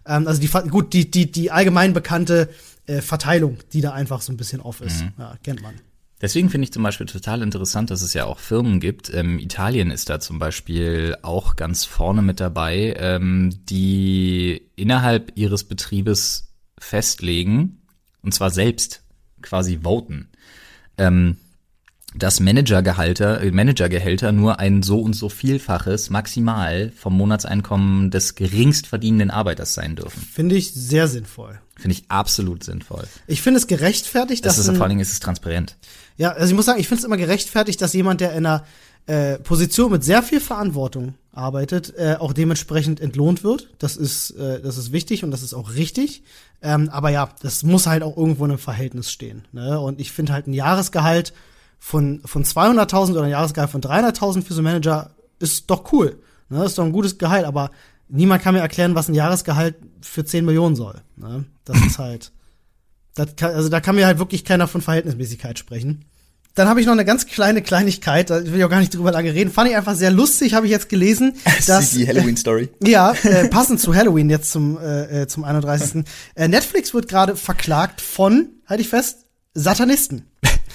[0.05, 2.49] Ähm, also die, gut, die, die, die allgemein bekannte
[2.87, 5.11] äh, Verteilung, die da einfach so ein bisschen off ist, Mhm.
[5.19, 5.73] ja, kennt man.
[6.21, 9.11] Deswegen finde ich zum Beispiel total interessant, dass es ja auch Firmen gibt.
[9.13, 15.63] Ähm, Italien ist da zum Beispiel auch ganz vorne mit dabei, ähm, die innerhalb ihres
[15.63, 17.81] Betriebes festlegen,
[18.21, 19.03] und zwar selbst
[19.41, 20.29] quasi voten,
[20.97, 21.37] ähm,
[22.13, 28.87] dass Managergehalter, äh, Managergehälter nur ein so und so vielfaches maximal vom Monatseinkommen des geringst
[28.87, 30.21] verdienenden Arbeiters sein dürfen.
[30.21, 31.59] Finde ich sehr sinnvoll.
[31.77, 33.05] Finde ich absolut sinnvoll.
[33.27, 35.77] Ich finde es gerechtfertigt, Das dass ist ein, vor allen Dingen ist es transparent.
[36.21, 38.63] Ja, also ich muss sagen, ich finde es immer gerechtfertigt, dass jemand, der in einer
[39.07, 43.69] äh, Position mit sehr viel Verantwortung arbeitet, äh, auch dementsprechend entlohnt wird.
[43.79, 46.21] Das ist, äh, das ist wichtig und das ist auch richtig.
[46.61, 49.47] Ähm, aber ja, das muss halt auch irgendwo in einem Verhältnis stehen.
[49.51, 49.79] Ne?
[49.79, 51.33] Und ich finde halt ein Jahresgehalt
[51.79, 56.21] von, von 200.000 oder ein Jahresgehalt von 300.000 für so einen Manager ist doch cool.
[56.49, 56.63] Ne?
[56.63, 57.71] Ist doch ein gutes Gehalt, aber
[58.09, 61.01] niemand kann mir erklären, was ein Jahresgehalt für 10 Millionen soll.
[61.15, 61.45] Ne?
[61.65, 62.31] Das ist halt,
[63.15, 66.05] das kann, also da kann mir halt wirklich keiner von Verhältnismäßigkeit sprechen.
[66.55, 69.11] Dann habe ich noch eine ganz kleine Kleinigkeit, da will ich auch gar nicht drüber
[69.11, 69.51] lange reden.
[69.51, 71.33] Fand ich einfach sehr lustig, habe ich jetzt gelesen,
[71.67, 72.69] dass Halloween-Story.
[72.83, 76.03] ja, äh, passend zu Halloween jetzt zum äh, äh, zum 31.
[76.35, 80.27] Äh, Netflix wird gerade verklagt von, halte ich fest, Satanisten.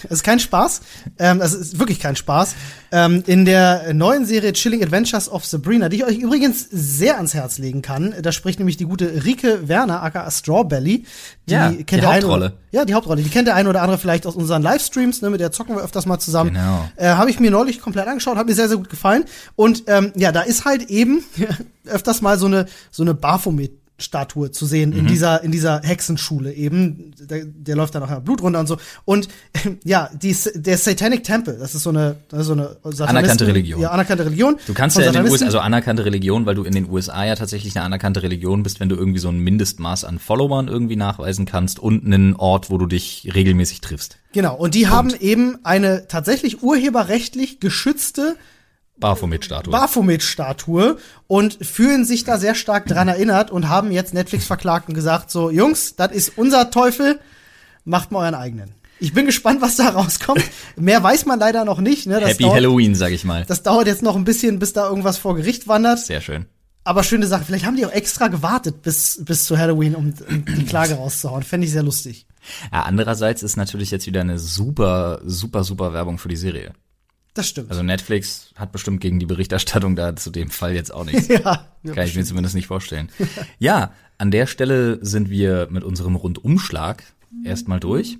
[0.02, 0.80] Das ist kein Spaß.
[1.18, 2.54] Ähm, das ist wirklich kein Spaß.
[2.92, 7.34] Ähm, in der neuen Serie Chilling Adventures of Sabrina, die ich euch übrigens sehr ans
[7.34, 11.04] Herz legen kann, da spricht nämlich die gute Rike Werner, aka Strawbelly.
[11.48, 12.46] Die Ja, kennt die der eine Hauptrolle.
[12.46, 13.22] Oder, ja, die Hauptrolle.
[13.22, 15.82] Die kennt der eine oder andere vielleicht aus unseren Livestreams, ne, mit der zocken wir
[15.82, 16.54] öfters mal zusammen.
[16.54, 16.88] Genau.
[16.96, 19.24] Äh, habe ich mir neulich komplett angeschaut, hat mir sehr, sehr gut gefallen.
[19.56, 21.24] Und ähm, ja, da ist halt eben
[21.86, 23.72] öfters mal so eine, so eine Baphomet.
[23.98, 24.98] Statue zu sehen Mhm.
[25.00, 28.76] in dieser in dieser Hexenschule eben der, der läuft da noch Blut runter und so
[29.04, 29.28] und
[29.84, 33.46] ja die der Satanic Temple das ist so eine das ist so eine Satanisten- Anerkannte
[33.46, 33.80] Religion.
[33.80, 35.28] ja anerkannte Religion Du kannst ja in den.
[35.30, 38.80] USA, also anerkannte Religion, weil du in den USA ja tatsächlich eine anerkannte Religion bist,
[38.80, 42.78] wenn du irgendwie so ein Mindestmaß an Followern irgendwie nachweisen kannst und einen Ort, wo
[42.78, 44.18] du dich regelmäßig triffst.
[44.32, 48.36] genau und die haben eben eine tatsächlich urheberrechtlich geschützte
[48.98, 49.70] Baphomet-Statue.
[49.70, 54.94] Baphomet-Statue und fühlen sich da sehr stark dran erinnert und haben jetzt Netflix verklagt und
[54.94, 57.20] gesagt, so Jungs, das ist unser Teufel,
[57.84, 58.72] macht mal euren eigenen.
[58.98, 60.42] Ich bin gespannt, was da rauskommt.
[60.76, 62.06] Mehr weiß man leider noch nicht.
[62.06, 62.20] Ne?
[62.20, 63.44] Das, Happy dauert, Halloween, sag ich mal.
[63.46, 65.98] das dauert jetzt noch ein bisschen, bis da irgendwas vor Gericht wandert.
[65.98, 66.46] Sehr schön.
[66.82, 67.44] Aber schöne Sache.
[67.44, 71.42] Vielleicht haben die auch extra gewartet bis, bis zu Halloween, um, um die Klage rauszuhauen.
[71.42, 72.26] Fände ich sehr lustig.
[72.72, 76.72] Ja, andererseits ist natürlich jetzt wieder eine super, super, super Werbung für die Serie.
[77.36, 77.70] Das stimmt.
[77.70, 81.28] Also Netflix hat bestimmt gegen die Berichterstattung da zu dem Fall jetzt auch nichts.
[81.28, 83.10] ja, Kann ich mir zumindest nicht vorstellen.
[83.58, 87.02] Ja, an der Stelle sind wir mit unserem Rundumschlag
[87.44, 88.18] erstmal durch.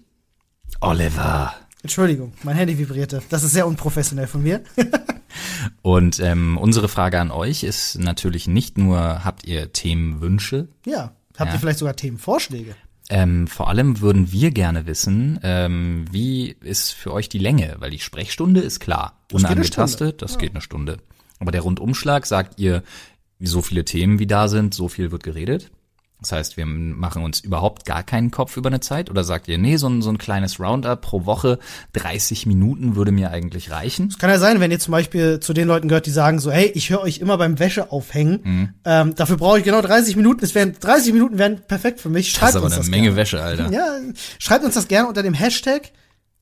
[0.81, 1.55] Oliver.
[1.83, 3.23] Entschuldigung, mein Handy vibrierte.
[3.31, 4.62] Das ist sehr unprofessionell von mir.
[5.83, 10.69] Und ähm, unsere Frage an euch ist natürlich nicht nur, habt ihr Themenwünsche?
[10.85, 11.12] ja.
[11.39, 11.57] Habt Ja.
[11.57, 12.75] ihr vielleicht sogar Themenvorschläge?
[13.09, 17.77] Ähm, vor allem würden wir gerne wissen, ähm, wie ist für euch die Länge?
[17.79, 19.21] Weil die Sprechstunde ist klar.
[19.29, 20.99] Das Unangetastet, das geht eine Stunde.
[21.39, 22.83] Aber der Rundumschlag sagt ihr,
[23.39, 25.71] so viele Themen wie da sind, so viel wird geredet.
[26.21, 29.59] Das heißt, wir machen uns überhaupt gar keinen Kopf über eine Zeit oder sagt ihr,
[29.59, 31.59] nee, so ein, so ein kleines Roundup pro Woche,
[31.93, 34.09] 30 Minuten würde mir eigentlich reichen.
[34.09, 36.51] Es kann ja sein, wenn ihr zum Beispiel zu den Leuten gehört, die sagen so,
[36.51, 38.69] hey, ich höre euch immer beim Wäsche aufhängen, Mhm.
[38.87, 42.33] ähm, dafür brauche ich genau 30 Minuten, es wären 30 Minuten wären perfekt für mich.
[42.33, 43.17] Das Schreibt ist aber uns eine das Menge gerne.
[43.17, 43.71] Wäsche, Alter.
[43.73, 43.87] Ja,
[44.39, 45.93] schreibt uns das gerne unter dem Hashtag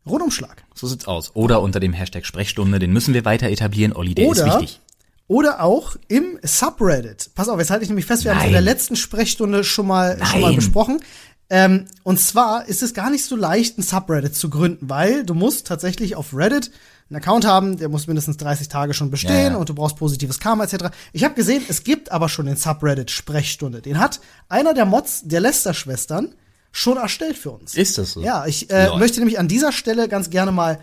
[0.07, 0.65] Rundumschlag.
[0.75, 1.35] So sieht's aus.
[1.35, 3.95] Oder unter dem Hashtag Sprechstunde, den müssen wir weiter etablieren.
[3.95, 4.81] Olli, der ist Oder, wichtig.
[5.27, 7.31] Oder auch im Subreddit.
[7.35, 9.87] Pass auf, jetzt halte ich nämlich fest, wir haben es in der letzten Sprechstunde schon
[9.87, 11.01] mal, schon mal besprochen.
[11.51, 15.35] Ähm, und zwar ist es gar nicht so leicht, ein Subreddit zu gründen, weil du
[15.35, 16.71] musst tatsächlich auf Reddit
[17.11, 19.57] einen Account haben, der muss mindestens 30 Tage schon bestehen Ja, ja.
[19.57, 20.87] und du brauchst positives Karma etc.
[21.13, 23.83] Ich habe gesehen, es gibt aber schon den Subreddit Sprechstunde.
[23.83, 26.35] Den hat einer der Mods der Lester-Schwestern
[26.73, 27.75] schon erstellt für uns.
[27.75, 28.23] Ist das so?
[28.23, 30.81] Ja, ich äh, möchte nämlich an dieser Stelle ganz gerne mal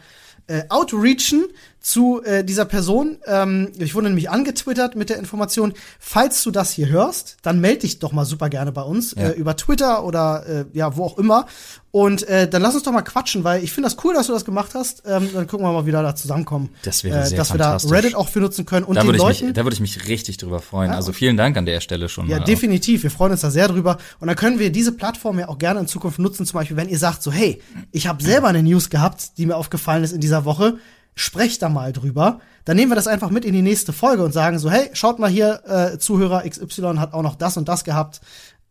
[0.47, 1.45] äh, outreachen
[1.81, 3.17] zu äh, dieser Person.
[3.25, 7.79] Ähm, ich wurde nämlich angetwittert mit der Information, falls du das hier hörst, dann melde
[7.79, 9.29] dich doch mal super gerne bei uns Ja.
[9.29, 11.47] äh, über Twitter oder äh, ja, wo auch immer.
[11.89, 14.33] Und äh, dann lass uns doch mal quatschen, weil ich finde das cool, dass du
[14.33, 15.03] das gemacht hast.
[15.05, 16.69] Ähm, dann gucken wir mal, wie wir da zusammenkommen.
[16.83, 17.75] Das wäre äh, sehr Dass wir da.
[17.77, 19.45] Reddit auch für nutzen können und Da würde ich, Leuten.
[19.47, 20.91] mich, da würde ich mich richtig drüber freuen.
[20.91, 22.43] Also vielen Dank an der Stelle schon Ja, mal.
[22.43, 22.45] auch.
[22.45, 23.03] definitiv.
[23.03, 23.97] Wir freuen uns da sehr drüber.
[24.19, 26.45] Und dann können wir diese Plattform ja auch gerne in Zukunft nutzen.
[26.45, 27.61] Zum Beispiel, wenn ihr sagt so, hey,
[27.91, 30.77] ich habe selber eine News gehabt, die mir aufgefallen ist in dieser Woche.
[31.15, 32.39] Sprecht da mal drüber.
[32.65, 35.19] Dann nehmen wir das einfach mit in die nächste Folge und sagen so, hey, schaut
[35.19, 38.21] mal hier, äh, Zuhörer XY hat auch noch das und das gehabt.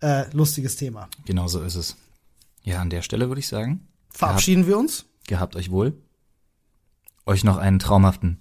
[0.01, 1.09] Äh, lustiges Thema.
[1.26, 1.97] Genau so ist es.
[2.62, 5.05] Ja, an der Stelle würde ich sagen, Verabschieden wir uns.
[5.26, 5.95] gehabt euch wohl.
[7.26, 8.41] Euch noch einen traumhaften.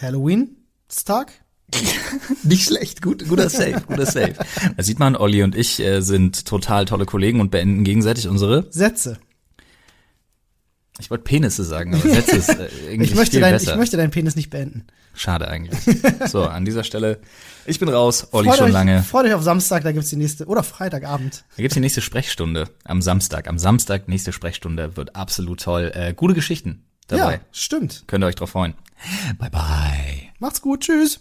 [0.00, 1.32] Halloween-Tag.
[2.44, 4.34] Nicht schlecht, gut, guter Save, guter Save.
[4.76, 8.70] Da sieht man, Olli und ich äh, sind total tolle Kollegen und beenden gegenseitig unsere,
[8.70, 9.18] Sätze.
[10.98, 13.72] Ich wollte Penisse sagen, aber Sätze ist äh, irgendwie Ich möchte, viel dein, besser.
[13.72, 14.86] ich möchte deinen Penis nicht beenden.
[15.14, 15.78] Schade eigentlich.
[16.28, 17.18] So, an dieser Stelle,
[17.66, 19.02] ich bin raus, Olli Freut schon euch, lange.
[19.02, 21.44] freut euch auf Samstag, da gibt's die nächste, oder Freitagabend.
[21.56, 23.48] Da gibt's die nächste Sprechstunde am Samstag.
[23.48, 25.92] Am Samstag, nächste Sprechstunde, wird absolut toll.
[25.94, 27.34] Äh, gute Geschichten dabei.
[27.34, 28.04] Ja, stimmt.
[28.06, 28.74] Könnt ihr euch drauf freuen.
[29.38, 30.22] Bye bye.
[30.38, 31.20] Macht's gut, tschüss.